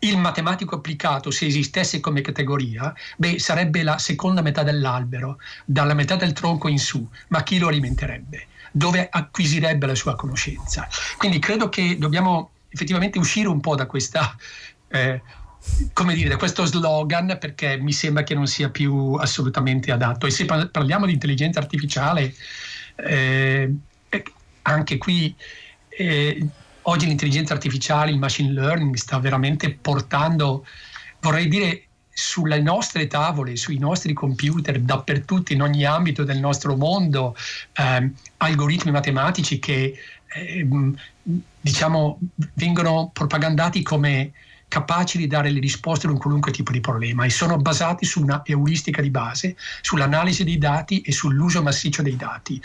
il 0.00 0.18
matematico 0.18 0.74
applicato, 0.74 1.30
se 1.30 1.46
esistesse 1.46 1.98
come 1.98 2.20
categoria, 2.20 2.92
beh, 3.16 3.38
sarebbe 3.38 3.82
la 3.82 3.96
seconda 3.96 4.42
metà 4.42 4.62
dell'albero, 4.62 5.38
dalla 5.64 5.94
metà 5.94 6.16
del 6.16 6.34
tronco 6.34 6.68
in 6.68 6.78
su, 6.78 7.08
ma 7.28 7.42
chi 7.42 7.58
lo 7.58 7.68
alimenterebbe? 7.68 8.48
Dove 8.76 9.08
acquisirebbe 9.08 9.86
la 9.86 9.94
sua 9.94 10.16
conoscenza. 10.16 10.88
Quindi 11.16 11.38
credo 11.38 11.68
che 11.68 11.96
dobbiamo 11.96 12.50
effettivamente 12.68 13.18
uscire 13.18 13.48
un 13.48 13.60
po' 13.60 13.76
da 13.76 13.86
questa... 13.86 14.36
Eh, 14.88 15.22
come 15.94 16.12
dire, 16.14 16.36
questo 16.36 16.66
slogan 16.66 17.38
perché 17.40 17.78
mi 17.78 17.92
sembra 17.92 18.22
che 18.22 18.34
non 18.34 18.46
sia 18.46 18.68
più 18.68 19.14
assolutamente 19.14 19.92
adatto. 19.92 20.26
E 20.26 20.30
se 20.30 20.44
parliamo 20.44 21.06
di 21.06 21.12
intelligenza 21.12 21.58
artificiale, 21.58 22.34
eh, 22.96 23.72
anche 24.62 24.98
qui 24.98 25.34
eh, 25.88 26.46
oggi 26.82 27.06
l'intelligenza 27.06 27.54
artificiale, 27.54 28.10
il 28.10 28.18
machine 28.18 28.52
learning 28.52 28.94
sta 28.96 29.18
veramente 29.18 29.70
portando, 29.70 30.66
vorrei 31.20 31.48
dire, 31.48 31.83
sulle 32.14 32.60
nostre 32.62 33.08
tavole, 33.08 33.56
sui 33.56 33.78
nostri 33.78 34.12
computer, 34.12 34.80
dappertutto, 34.80 35.52
in 35.52 35.62
ogni 35.62 35.84
ambito 35.84 36.22
del 36.24 36.38
nostro 36.38 36.76
mondo, 36.76 37.36
eh, 37.74 38.10
algoritmi 38.38 38.92
matematici 38.92 39.58
che 39.58 39.98
eh, 40.26 40.68
diciamo 41.60 42.18
vengono 42.54 43.10
propagandati 43.12 43.82
come 43.82 44.32
capaci 44.68 45.18
di 45.18 45.26
dare 45.26 45.50
le 45.50 45.60
risposte 45.60 46.06
a 46.06 46.10
un 46.10 46.18
qualunque 46.18 46.50
tipo 46.52 46.72
di 46.72 46.80
problema 46.80 47.24
e 47.24 47.30
sono 47.30 47.58
basati 47.58 48.04
su 48.04 48.22
una 48.22 48.42
euristica 48.44 49.02
di 49.02 49.10
base, 49.10 49.56
sull'analisi 49.82 50.44
dei 50.44 50.58
dati 50.58 51.00
e 51.00 51.12
sull'uso 51.12 51.62
massiccio 51.62 52.02
dei 52.02 52.16
dati. 52.16 52.60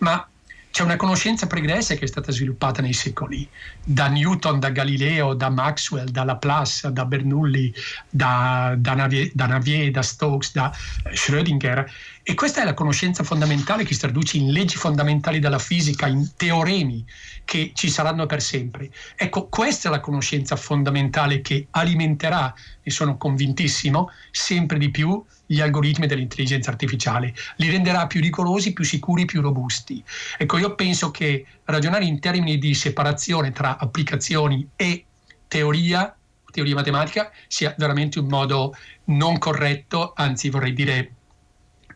Ma 0.00 0.26
c'è 0.70 0.82
una 0.82 0.96
conoscenza 0.96 1.46
pregressa 1.46 1.94
che 1.94 2.04
è 2.04 2.08
stata 2.08 2.30
sviluppata 2.30 2.82
nei 2.82 2.92
secoli, 2.92 3.48
da 3.82 4.06
Newton, 4.08 4.60
da 4.60 4.70
Galileo, 4.70 5.34
da 5.34 5.48
Maxwell, 5.48 6.08
da 6.08 6.24
Laplace, 6.24 6.92
da 6.92 7.04
Bernoulli, 7.04 7.72
da, 8.08 8.74
da, 8.76 8.94
Navier, 8.94 9.30
da, 9.32 9.46
Navier, 9.46 9.90
da 9.90 10.02
Stokes, 10.02 10.52
da 10.52 10.72
eh, 11.04 11.14
Schrödinger. 11.14 11.84
E 12.22 12.34
questa 12.34 12.60
è 12.60 12.64
la 12.64 12.74
conoscenza 12.74 13.24
fondamentale 13.24 13.84
che 13.84 13.94
si 13.94 14.00
traduce 14.00 14.36
in 14.36 14.52
leggi 14.52 14.76
fondamentali 14.76 15.38
della 15.38 15.58
fisica, 15.58 16.06
in 16.06 16.28
teoremi 16.36 17.04
che 17.44 17.72
ci 17.74 17.88
saranno 17.88 18.26
per 18.26 18.42
sempre. 18.42 18.90
Ecco, 19.16 19.48
questa 19.48 19.88
è 19.88 19.90
la 19.90 20.00
conoscenza 20.00 20.54
fondamentale 20.54 21.40
che 21.40 21.66
alimenterà, 21.70 22.54
ne 22.82 22.92
sono 22.92 23.16
convintissimo, 23.16 24.10
sempre 24.30 24.78
di 24.78 24.90
più 24.90 25.24
gli 25.50 25.62
algoritmi 25.62 26.06
dell'intelligenza 26.06 26.70
artificiale, 26.70 27.34
li 27.56 27.70
renderà 27.70 28.06
più 28.06 28.20
rigorosi, 28.20 28.74
più 28.74 28.84
sicuri, 28.84 29.24
più 29.24 29.40
robusti. 29.40 30.04
Ecco, 30.36 30.58
io 30.58 30.74
penso 30.74 31.10
che 31.10 31.46
ragionare 31.64 32.04
in 32.04 32.20
termini 32.20 32.58
di 32.58 32.74
separazione 32.74 33.50
tra 33.50 33.78
applicazioni 33.78 34.68
e 34.76 35.06
teoria, 35.48 36.14
teoria 36.50 36.74
matematica, 36.74 37.32
sia 37.46 37.74
veramente 37.78 38.18
un 38.18 38.26
modo 38.26 38.74
non 39.04 39.38
corretto, 39.38 40.12
anzi 40.14 40.50
vorrei 40.50 40.74
dire 40.74 41.12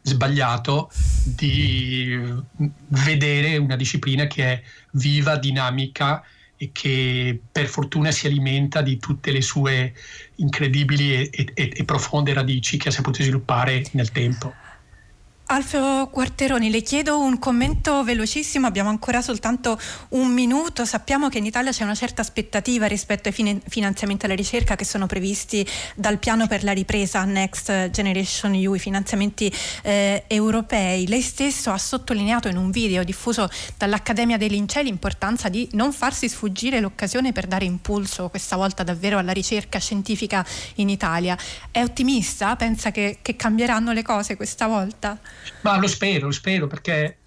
sbagliato, 0.01 0.91
di 1.25 2.19
vedere 2.89 3.59
una 3.59 3.77
disciplina 3.77 4.27
che 4.27 4.45
è 4.45 4.63
viva, 4.93 5.37
dinamica 5.37 6.25
e 6.63 6.71
che 6.71 7.41
per 7.51 7.67
fortuna 7.67 8.13
si 8.13 8.29
alimenta 8.29 8.83
di 8.83 8.97
tutte 8.99 9.33
le 9.33 9.41
sue 9.41 9.93
incredibili 10.37 11.29
e, 11.29 11.51
e, 11.55 11.73
e 11.75 11.85
profonde 11.85 12.33
radici 12.33 12.77
che 12.77 12.89
ha 12.89 12.93
saputo 12.93 13.21
sviluppare 13.21 13.85
nel 13.93 14.13
tempo. 14.13 14.55
Alfio 15.53 16.09
Quarteroni, 16.09 16.71
le 16.71 16.81
chiedo 16.81 17.21
un 17.21 17.39
commento 17.39 18.03
velocissimo, 18.05 18.67
abbiamo 18.67 18.89
ancora 18.89 19.21
soltanto 19.21 19.79
un 20.11 20.33
minuto, 20.33 20.87
sappiamo 20.87 21.29
che 21.29 21.37
in 21.37 21.45
Italia 21.45 21.73
c'è 21.73 21.85
una 21.85 21.95
certa 21.95 22.23
aspettativa 22.23 22.87
rispetto 22.87 23.29
ai 23.29 23.61
finanziamenti 23.69 24.25
alla 24.25 24.35
ricerca 24.35 24.77
che 24.77 24.87
sono 24.87 25.05
previsti 25.05 25.67
dal 25.95 26.19
piano 26.19 26.47
per 26.47 26.65
la 26.65 26.73
ripresa 26.73 27.25
Next 27.25 27.91
Generation 27.91 28.55
EU, 28.55 28.73
i 28.73 28.79
finanziamenti 28.79 29.53
eh, 29.83 30.25
europei. 30.27 31.07
Lei 31.07 31.21
stesso 31.21 31.71
ha 31.71 31.77
sottolineato 31.77 32.49
in 32.49 32.57
un 32.57 32.71
video 32.71 33.05
diffuso 33.05 33.51
dall'Accademia 33.77 34.39
dei 34.39 34.49
Lincei 34.49 34.85
l'importanza 34.85 35.51
di 35.51 35.69
non 35.73 35.93
farsi 35.93 36.31
sfuggire 36.31 36.81
l'occasione 36.81 37.33
per 37.33 37.47
dare 37.47 37.67
impulso 37.67 38.31
questa 38.31 38.57
volta 38.57 38.85
davvero 38.85 39.19
alla 39.19 39.33
ricerca 39.33 39.79
scientifica 39.79 40.47
in 40.77 40.89
Italia. 40.89 41.37
È 41.71 41.83
ottimista? 41.83 42.57
Pensa 42.57 42.91
che, 42.91 43.19
che 43.21 43.37
cambieranno 43.37 43.93
le 43.93 44.03
cose 44.03 44.35
questa 44.37 44.67
volta? 44.67 45.19
Ma 45.61 45.79
lo 45.79 45.87
spero, 45.87 46.27
lo 46.27 46.33
spero 46.33 46.67
perché 46.67 47.22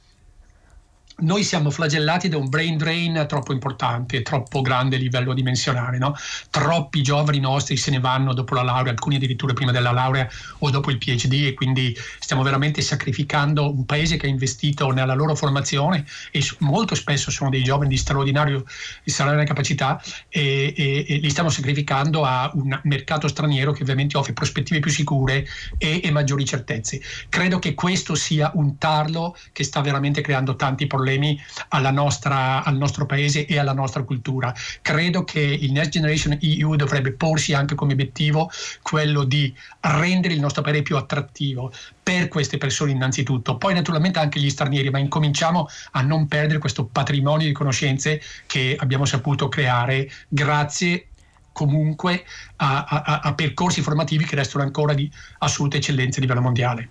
noi 1.17 1.43
siamo 1.43 1.69
flagellati 1.69 2.27
da 2.27 2.37
un 2.37 2.49
brain 2.49 2.77
drain 2.77 3.25
troppo 3.27 3.53
importante, 3.53 4.21
troppo 4.21 4.61
grande 4.61 4.97
a 4.97 4.99
livello 4.99 5.33
dimensionale. 5.33 5.97
No? 5.97 6.13
Troppi 6.49 7.01
giovani 7.01 7.39
nostri 7.39 7.77
se 7.77 7.91
ne 7.91 7.99
vanno 7.99 8.33
dopo 8.33 8.53
la 8.55 8.63
laurea, 8.63 8.91
alcuni 8.91 9.15
addirittura 9.15 9.53
prima 9.53 9.71
della 9.71 9.91
laurea 9.91 10.27
o 10.59 10.69
dopo 10.69 10.91
il 10.91 10.97
PhD 10.97 11.45
e 11.45 11.53
quindi 11.53 11.95
stiamo 12.19 12.43
veramente 12.43 12.81
sacrificando 12.81 13.71
un 13.71 13.85
paese 13.85 14.17
che 14.17 14.25
ha 14.25 14.29
investito 14.29 14.91
nella 14.91 15.13
loro 15.13 15.35
formazione 15.35 16.05
e 16.31 16.43
molto 16.59 16.95
spesso 16.95 17.31
sono 17.31 17.49
dei 17.49 17.63
giovani 17.63 17.89
di 17.89 17.97
straordinaria 17.97 18.63
capacità 19.45 20.01
e, 20.27 20.73
e, 20.75 21.05
e, 21.07 21.17
li 21.17 21.29
stiamo 21.29 21.49
sacrificando 21.49 22.25
a 22.25 22.51
un 22.55 22.77
mercato 22.83 23.27
straniero 23.27 23.71
che 23.71 23.83
ovviamente 23.83 24.17
offre 24.17 24.33
prospettive 24.33 24.79
più 24.79 24.91
sicure 24.91 25.45
e, 25.77 26.01
e 26.03 26.11
maggiori 26.11 26.43
certezze. 26.45 26.99
Credo 27.29 27.59
che 27.59 27.73
questo 27.73 28.15
sia 28.15 28.51
un 28.55 28.77
tarlo 28.77 29.35
che 29.51 29.63
sta 29.63 29.81
veramente 29.81 30.21
creando 30.21 30.55
tanti 30.55 30.87
problemi 30.87 31.04
problemi 31.05 31.39
nostra, 31.91 32.63
al 32.63 32.75
nostro 32.75 33.05
paese 33.05 33.45
e 33.45 33.59
alla 33.59 33.73
nostra 33.73 34.03
cultura. 34.03 34.53
Credo 34.81 35.23
che 35.23 35.39
il 35.39 35.71
Next 35.71 35.91
Generation 35.91 36.37
EU 36.41 36.75
dovrebbe 36.75 37.11
porsi 37.11 37.53
anche 37.53 37.75
come 37.75 37.93
obiettivo 37.93 38.49
quello 38.81 39.23
di 39.23 39.53
rendere 39.81 40.33
il 40.33 40.39
nostro 40.39 40.63
paese 40.63 40.81
più 40.81 40.97
attrattivo 40.97 41.71
per 42.01 42.27
queste 42.27 42.57
persone 42.57 42.91
innanzitutto, 42.91 43.57
poi 43.57 43.73
naturalmente 43.73 44.19
anche 44.19 44.39
gli 44.39 44.49
stranieri, 44.49 44.89
ma 44.89 44.97
incominciamo 44.97 45.67
a 45.91 46.01
non 46.01 46.27
perdere 46.27 46.59
questo 46.59 46.85
patrimonio 46.85 47.47
di 47.47 47.53
conoscenze 47.53 48.21
che 48.47 48.75
abbiamo 48.79 49.05
saputo 49.05 49.47
creare 49.47 50.09
grazie 50.27 51.07
comunque 51.51 52.25
a, 52.57 52.83
a, 52.83 53.19
a 53.23 53.33
percorsi 53.33 53.81
formativi 53.81 54.25
che 54.25 54.35
restano 54.35 54.63
ancora 54.63 54.93
di 54.93 55.09
assoluta 55.39 55.77
eccellenza 55.77 56.17
a 56.17 56.21
livello 56.21 56.41
mondiale. 56.41 56.89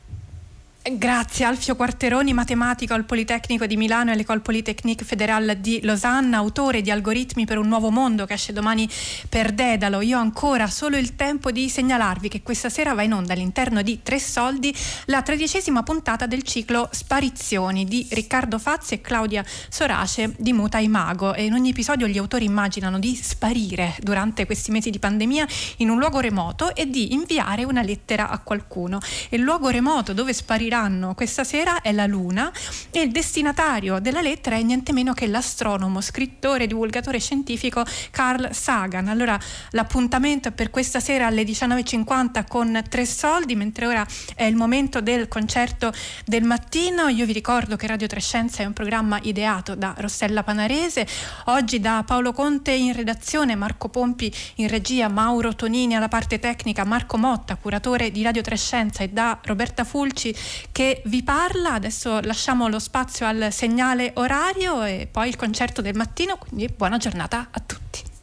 Grazie 0.86 1.46
Alfio 1.46 1.76
Quarteroni, 1.76 2.34
matematico 2.34 2.92
al 2.92 3.06
Politecnico 3.06 3.64
di 3.64 3.74
Milano 3.74 4.10
e 4.10 4.12
all'École 4.12 4.40
Polytechnique 4.40 5.06
Fédérale 5.06 5.58
di 5.58 5.80
Losanna, 5.82 6.36
autore 6.36 6.82
di 6.82 6.90
Algoritmi 6.90 7.46
per 7.46 7.56
un 7.56 7.68
nuovo 7.68 7.90
mondo 7.90 8.26
che 8.26 8.34
esce 8.34 8.52
domani 8.52 8.86
per 9.30 9.52
Dedalo. 9.52 10.02
Io 10.02 10.18
ho 10.18 10.20
ancora 10.20 10.66
solo 10.66 10.98
il 10.98 11.16
tempo 11.16 11.50
di 11.50 11.70
segnalarvi 11.70 12.28
che 12.28 12.42
questa 12.42 12.68
sera 12.68 12.92
va 12.92 13.00
in 13.02 13.14
onda 13.14 13.32
all'interno 13.32 13.80
di 13.80 14.00
Tre 14.02 14.18
Soldi 14.18 14.76
la 15.06 15.22
tredicesima 15.22 15.82
puntata 15.82 16.26
del 16.26 16.42
ciclo 16.42 16.90
Sparizioni 16.92 17.86
di 17.86 18.06
Riccardo 18.10 18.58
Fazzi 18.58 18.92
e 18.92 19.00
Claudia 19.00 19.42
Sorace 19.70 20.34
di 20.36 20.52
Muta 20.52 20.76
Imago 20.80 21.32
e 21.32 21.44
in 21.44 21.54
ogni 21.54 21.70
episodio 21.70 22.06
gli 22.06 22.18
autori 22.18 22.44
immaginano 22.44 22.98
di 22.98 23.14
sparire 23.16 23.96
durante 24.02 24.44
questi 24.44 24.70
mesi 24.70 24.90
di 24.90 24.98
pandemia 24.98 25.46
in 25.78 25.88
un 25.88 25.98
luogo 25.98 26.20
remoto 26.20 26.74
e 26.74 26.90
di 26.90 27.14
inviare 27.14 27.64
una 27.64 27.80
lettera 27.80 28.28
a 28.28 28.38
qualcuno. 28.40 29.00
Il 29.30 29.40
luogo 29.40 29.70
remoto 29.70 30.12
dove 30.12 30.34
sparirà 30.34 30.72
scopriranno 30.74 31.14
questa 31.14 31.44
sera 31.44 31.80
è 31.82 31.92
la 31.92 32.06
Luna 32.06 32.50
e 32.90 33.02
il 33.02 33.12
destinatario 33.12 34.00
della 34.00 34.20
lettera 34.20 34.56
è 34.56 34.62
niente 34.62 34.92
meno 34.92 35.12
che 35.12 35.28
l'astronomo, 35.28 36.00
scrittore 36.00 36.66
divulgatore 36.66 37.20
scientifico 37.20 37.84
Carl 38.10 38.52
Sagan. 38.52 39.06
Allora 39.06 39.38
l'appuntamento 39.70 40.48
è 40.48 40.52
per 40.52 40.70
questa 40.70 40.98
sera 40.98 41.26
alle 41.26 41.44
19.50 41.44 42.46
con 42.48 42.82
Tre 42.88 43.06
Soldi, 43.06 43.54
mentre 43.54 43.86
ora 43.86 44.04
è 44.34 44.42
il 44.44 44.56
momento 44.56 45.00
del 45.00 45.28
concerto 45.28 45.92
del 46.26 46.42
mattino. 46.42 47.06
Io 47.06 47.24
vi 47.24 47.32
ricordo 47.32 47.76
che 47.76 47.86
Radio 47.86 48.08
Trescenza 48.08 48.62
è 48.62 48.66
un 48.66 48.72
programma 48.72 49.18
ideato 49.22 49.76
da 49.76 49.94
Rossella 49.96 50.42
Panarese, 50.42 51.06
oggi 51.46 51.78
da 51.78 52.02
Paolo 52.04 52.32
Conte 52.32 52.72
in 52.72 52.92
redazione, 52.94 53.54
Marco 53.54 53.88
Pompi 53.88 54.32
in 54.56 54.66
regia, 54.68 55.08
Mauro 55.08 55.54
Tonini 55.54 55.94
alla 55.94 56.08
parte 56.08 56.40
tecnica, 56.40 56.84
Marco 56.84 57.16
Motta, 57.16 57.54
curatore 57.54 58.10
di 58.10 58.22
Radio 58.22 58.42
Trescenza 58.42 59.04
e 59.04 59.10
da 59.10 59.38
Roberta 59.44 59.84
Fulci 59.84 60.34
che 60.72 61.02
vi 61.06 61.22
parla. 61.22 61.74
Adesso 61.74 62.20
lasciamo 62.20 62.68
lo 62.68 62.78
spazio 62.78 63.26
al 63.26 63.48
segnale 63.52 64.12
orario 64.14 64.82
e 64.82 65.08
poi 65.10 65.28
il 65.28 65.36
concerto 65.36 65.82
del 65.82 65.96
mattino, 65.96 66.36
quindi 66.36 66.68
buona 66.68 66.96
giornata 66.96 67.48
a 67.50 67.60
tutti. 67.60 68.13